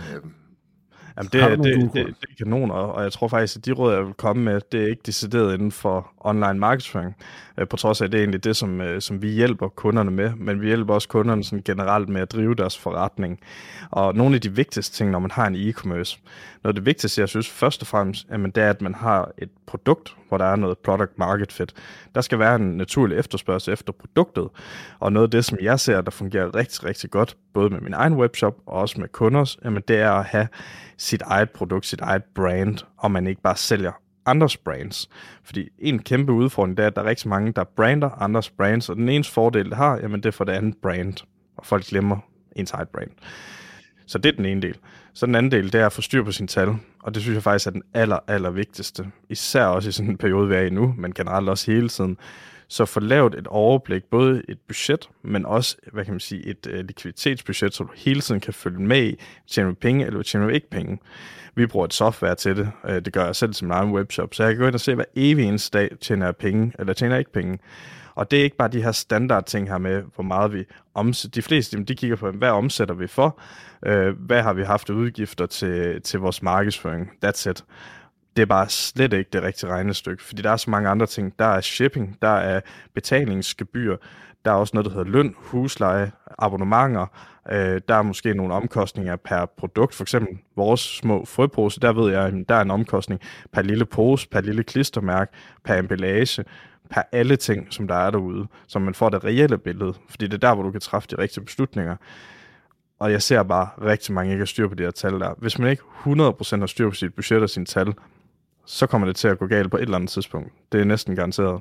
[1.16, 3.94] Jamen det, det, det, det, det er kanon, og jeg tror faktisk, at de råd,
[3.94, 7.16] jeg vil komme med, det er ikke decideret inden for online marketing,
[7.58, 10.10] øh, på trods af, at det er egentlig det, som, øh, som vi hjælper kunderne
[10.10, 13.40] med, men vi hjælper også kunderne sådan generelt med at drive deres forretning.
[13.90, 16.20] Og nogle af de vigtigste ting, når man har en e-commerce,
[16.62, 19.30] noget af det vigtigste, jeg synes først og fremmest, jamen, det er, at man har
[19.38, 21.74] et produkt, hvor der er noget product market fit.
[22.14, 24.48] Der skal være en naturlig efterspørgsel efter produktet,
[25.00, 27.92] og noget af det, som jeg ser, der fungerer rigtig, rigtig godt, både med min
[27.92, 30.48] egen webshop og også med kunders, jamen, det er at have
[30.98, 33.92] sit eget produkt, sit eget brand, og man ikke bare sælger
[34.26, 35.09] andres brands.
[35.44, 38.88] Fordi en kæmpe udfordring, det er, at der er rigtig mange, der brander andres brands,
[38.88, 41.14] og den eneste fordel, det har, jamen det er for det andet brand,
[41.57, 42.16] og folk glemmer
[42.57, 43.11] ens eget brand.
[44.07, 44.76] Så det er den ene del.
[45.14, 46.68] Så den anden del, det er at få styr på sine tal,
[47.02, 49.07] og det synes jeg faktisk er den aller, aller vigtigste.
[49.28, 52.18] Især også i sådan en periode, vi er i nu, men generelt også hele tiden.
[52.68, 56.66] Så få lavet et overblik, både et budget, men også, hvad kan man sige, et
[56.70, 60.46] øh, likviditetsbudget, så du hele tiden kan følge med i, tjener vi penge, eller tjener
[60.46, 60.98] vi ikke penge.
[61.54, 62.70] Vi bruger et software til det.
[62.88, 64.80] Øh, det gør jeg selv som en egen webshop, så jeg kan gå ind og
[64.80, 67.58] se, hvad evig eneste dag tjener jeg penge, eller tjener jeg ikke penge.
[68.14, 71.34] Og det er ikke bare de her standard ting her med, hvor meget vi omsætter.
[71.34, 73.40] De fleste, de kigger på, hvad omsætter vi for?
[73.86, 77.10] Øh, hvad har vi haft udgifter til, til vores markedsføring?
[77.24, 77.64] That's it
[78.37, 81.39] det er bare slet ikke det rigtige regnestykke, fordi der er så mange andre ting.
[81.39, 82.61] Der er shipping, der er
[82.95, 83.97] betalingsgebyr,
[84.45, 87.07] der er også noget, der hedder løn, husleje, abonnementer,
[87.53, 89.95] øh, der er måske nogle omkostninger per produkt.
[89.95, 93.20] For eksempel vores små frøpose, der ved jeg, at der er en omkostning
[93.53, 95.32] per lille pose, per lille klistermærke,
[95.64, 96.45] per emballage,
[96.91, 100.35] per alle ting, som der er derude, så man får det reelle billede, fordi det
[100.35, 101.97] er der, hvor du kan træffe de rigtige beslutninger.
[102.99, 105.35] Og jeg ser bare rigtig mange ikke har styr på de her tal der.
[105.39, 107.95] Hvis man ikke 100% har styr på sit budget og sine tal,
[108.66, 110.52] så kommer det til at gå galt på et eller andet tidspunkt.
[110.72, 111.60] Det er næsten garanteret.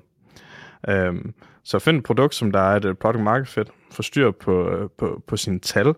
[0.90, 1.34] Øhm,
[1.64, 4.90] så find et produkt, som der er et product market fit, få styr på, øh,
[4.98, 5.94] på, på sine tal,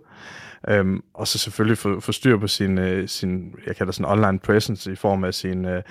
[0.67, 4.39] øhm, og så selvfølgelig få, få styr på sin, øh, sin, jeg kalder sådan online
[4.39, 5.83] presence i form af sin, øh,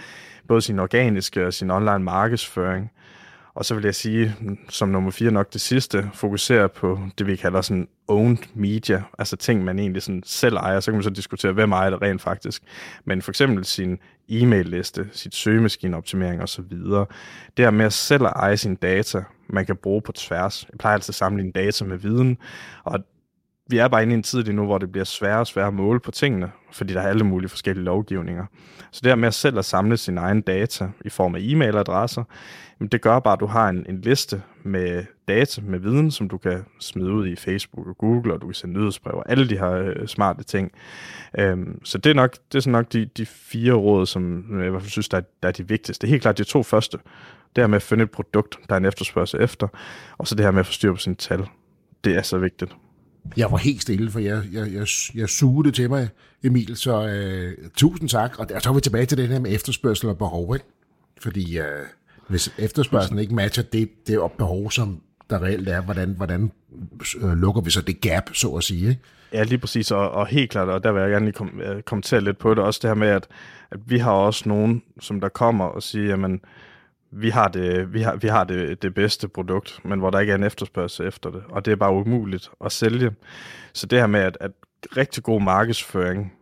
[0.48, 2.90] både sin organiske og sin online markedsføring.
[3.54, 4.36] Og så vil jeg sige,
[4.68, 9.36] som nummer fire nok det sidste, fokusere på det, vi kalder sådan owned media, altså
[9.36, 10.80] ting, man egentlig sådan selv ejer.
[10.80, 12.62] Så kan man så diskutere, hvem ejer det rent faktisk.
[13.04, 13.98] Men for eksempel sin
[14.28, 16.70] e-mail-liste, sit søgemaskineoptimering osv.
[17.56, 20.66] Det her med at selv eje sin data, man kan bruge på tværs.
[20.72, 22.38] Jeg plejer altid at sammenligne data med viden,
[22.84, 23.04] og
[23.66, 25.68] vi er bare inde i en tid lige nu, hvor det bliver sværere og sværere
[25.68, 28.46] at måle på tingene, fordi der er alle mulige forskellige lovgivninger.
[28.90, 32.22] Så det her med at selv at samle sin egen data i form af e-mailadresser,
[32.92, 36.38] det gør bare, at du har en, en liste med data, med viden, som du
[36.38, 39.58] kan smide ud i Facebook og Google, og du kan sende nyhedsbrev og alle de
[39.58, 40.72] her øh, smarte ting.
[41.38, 44.66] Øhm, så det er nok, det er sådan nok de, de fire råd, som jeg
[44.66, 46.00] i hvert fald synes, der er, der er de vigtigste.
[46.00, 46.98] Det er Helt klart de to første.
[47.56, 49.68] Det her med at finde et produkt, der er en efterspørgsel efter,
[50.18, 51.46] og så det her med at forstyrre på sine tal.
[52.04, 52.76] Det er så vigtigt.
[53.36, 56.08] Jeg var helt stille, for jeg, jeg, jeg, jeg sugede det til mig,
[56.44, 58.38] Emil, så øh, tusind tak.
[58.38, 60.66] Og så er vi tilbage til det her med efterspørgsel og behov, ikke?
[61.20, 61.64] Fordi øh,
[62.28, 65.00] hvis efterspørgselen ikke matcher det, det behov, som
[65.30, 66.52] der reelt er, hvordan, hvordan
[67.22, 69.00] øh, lukker vi så det gap, så at sige, ikke?
[69.32, 71.82] Ja, lige præcis, og, og helt klart, og der vil jeg gerne lige kom, øh,
[71.82, 73.26] kommentere lidt på det, også det her med, at,
[73.70, 76.40] at vi har også nogen, som der kommer og siger, jamen,
[77.16, 80.30] vi har, det, vi har, vi har det, det bedste produkt, men hvor der ikke
[80.30, 83.12] er en efterspørgsel efter det, og det er bare umuligt at sælge.
[83.72, 84.50] Så det her med, at, at
[84.96, 86.32] rigtig god markedsføring,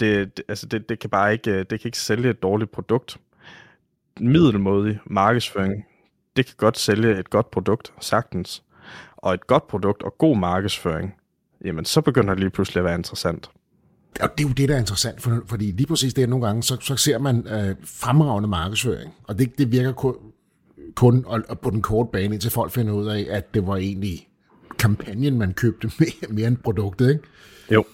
[0.00, 3.16] det, det, altså det, det, kan bare ikke, det kan ikke sælge et dårligt produkt.
[4.20, 5.84] Middelmådig markedsføring,
[6.36, 8.62] det kan godt sælge et godt produkt, sagtens.
[9.16, 11.14] Og et godt produkt og god markedsføring,
[11.64, 13.50] jamen så begynder det lige pludselig at være interessant.
[14.20, 16.62] Og det er jo det, der er interessant, for, fordi lige præcis det nogle gange,
[16.62, 20.14] så, så ser man øh, fremragende markedsføring, og det, det virker kun,
[20.94, 23.76] kun og, og på den korte bane, indtil folk finder ud af, at det var
[23.76, 24.28] egentlig
[24.78, 27.24] kampagnen, man købte mere, mere end produktet, ikke?
[27.70, 27.84] Jo,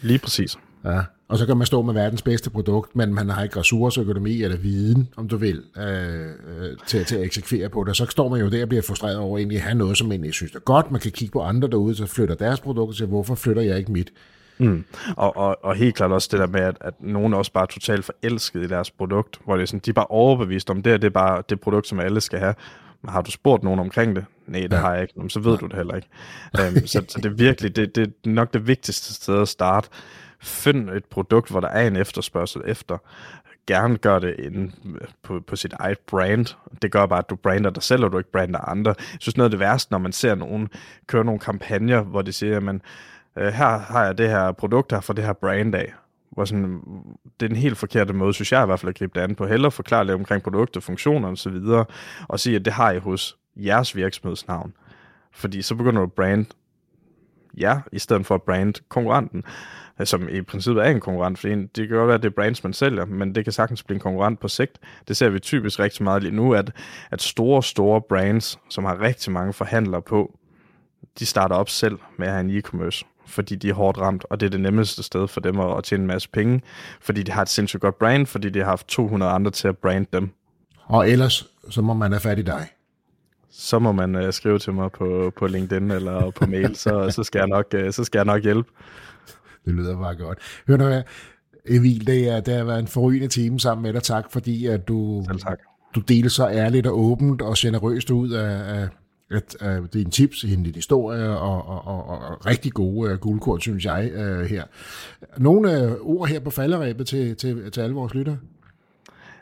[0.00, 0.56] lige præcis.
[0.84, 4.02] Ja, og så kan man stå med verdens bedste produkt, men man har ikke ressourcer,
[4.02, 7.96] økonomi eller viden, om du vil, øh, øh, til, til at eksekvere på det.
[7.96, 10.34] Så står man jo der og bliver frustreret over egentlig at have noget, som egentlig
[10.34, 10.90] synes er godt.
[10.90, 13.78] Man kan kigge på andre derude, så flytter deres produkt og siger, hvorfor flytter jeg
[13.78, 14.12] ikke mit?
[14.58, 14.84] Mm.
[15.16, 17.66] Og, og, og helt klart også det der med, at, at nogen er også bare
[17.66, 20.92] totalt forelsket i deres produkt, hvor det er sådan, de er bare overbevist om, det
[20.92, 22.54] her det er bare det produkt, som alle skal have.
[23.02, 24.24] Men har du spurgt nogen omkring det?
[24.46, 24.76] Nej, det ja.
[24.76, 25.30] har jeg ikke.
[25.30, 26.08] Så ved du det heller ikke.
[26.58, 29.88] um, så, så det er virkelig, det, det er nok det vigtigste sted at starte.
[30.40, 32.98] Find et produkt, hvor der er en efterspørgsel efter.
[33.66, 34.72] Gerne gør det inde
[35.22, 36.46] på, på sit eget brand.
[36.82, 38.94] Det gør bare, at du brander dig selv, og du ikke brander andre.
[38.98, 40.68] Jeg synes noget af det værste, når man ser nogen
[41.06, 42.82] køre nogle kampagner, hvor de siger, at man,
[43.38, 45.92] øh, her har jeg det her produkt her fra det her brand af.
[46.30, 46.80] Hvor sådan,
[47.40, 49.34] det er en helt forkerte måde, synes jeg i hvert fald at gribe det an
[49.34, 49.46] på.
[49.46, 51.84] Heller forklare lidt omkring produkter, funktioner og så videre,
[52.28, 54.72] og sige, at det har I hos jeres virksomhedsnavn.
[55.32, 56.46] Fordi så begynder du at brand
[57.56, 59.44] ja, i stedet for at brand konkurrenten,
[60.00, 62.34] øh, som i princippet er en konkurrent, for det kan godt være, at det er
[62.34, 64.78] brands, man sælger, men det kan sagtens blive en konkurrent på sigt.
[65.08, 66.70] Det ser vi typisk rigtig meget lige nu, at,
[67.10, 70.38] at store, store brands, som har rigtig mange forhandlere på,
[71.18, 74.40] de starter op selv med at have en e-commerce fordi de er hårdt ramt, og
[74.40, 76.62] det er det nemmeste sted for dem at, tjene en masse penge,
[77.00, 79.78] fordi de har et sindssygt godt brand, fordi de har haft 200 andre til at
[79.78, 80.30] brande dem.
[80.84, 82.68] Og ellers, så må man have fat i dig.
[83.50, 87.22] Så må man uh, skrive til mig på, på LinkedIn eller på mail, så, så,
[87.22, 88.70] skal jeg nok, uh, så skal jeg nok hjælpe.
[89.64, 90.38] Det lyder bare godt.
[90.68, 91.02] Hør nu,
[91.68, 94.02] Emil, det, er, det har været en forrygende time sammen med dig.
[94.02, 95.58] Tak, fordi at du, Selv tak.
[95.94, 98.88] du deler så ærligt og åbent og generøst ud af, af
[99.36, 103.12] at uh, det er en tips, en lille historie og, og, og, og rigtig gode
[103.12, 104.64] uh, guldkort, synes jeg, uh, her.
[105.38, 108.38] Nogle uh, ord her på falderæbet til, til, til alle vores lyttere?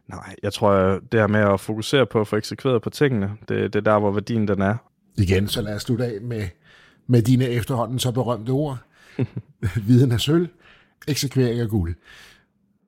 [0.09, 3.73] Nej, jeg tror, det her med at fokusere på at få eksekveret på tingene, det,
[3.73, 4.77] det er der, hvor værdien den er.
[5.17, 6.49] Igen, så lad os slutte af med,
[7.07, 8.79] med dine efterhånden så berømte ord.
[9.87, 10.49] Viden er sølv,
[11.09, 11.95] eksekvering er guld.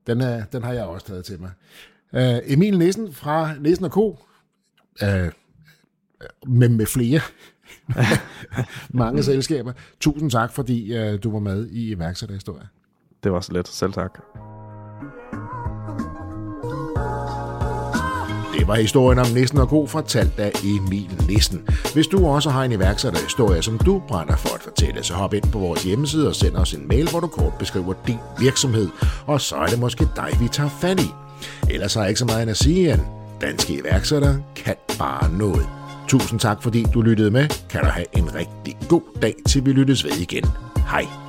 [0.07, 1.51] Den, er, den har jeg også taget til mig.
[2.13, 4.19] Uh, Emil Nissen fra Nissen Co.
[5.03, 5.09] Uh,
[6.47, 7.21] med, med flere.
[8.91, 9.73] Mange selskaber.
[10.01, 12.69] Tusind tak, fordi uh, du var med i iværksætterhistorie.
[13.25, 13.69] Det var så let.
[13.69, 14.19] Selv tak.
[18.59, 21.69] Det var historien om Nissen og God fortalt af Emil Nissen.
[21.95, 25.45] Hvis du også har en iværksætterhistorie, som du brænder for at fortælle, så hop ind
[25.53, 28.89] på vores hjemmeside og send os en mail, hvor du kort beskriver din virksomhed,
[29.27, 31.09] og så er det måske dig, vi tager fat i.
[31.71, 33.01] Ellers har jeg ikke så meget at sige end,
[33.41, 35.84] danske iværksættere kan bare noget.
[36.09, 37.49] Tusind tak, fordi du lyttede med.
[37.71, 40.45] Kan du have en rigtig god dag, til vi lyttes ved igen.
[40.91, 41.24] Hej.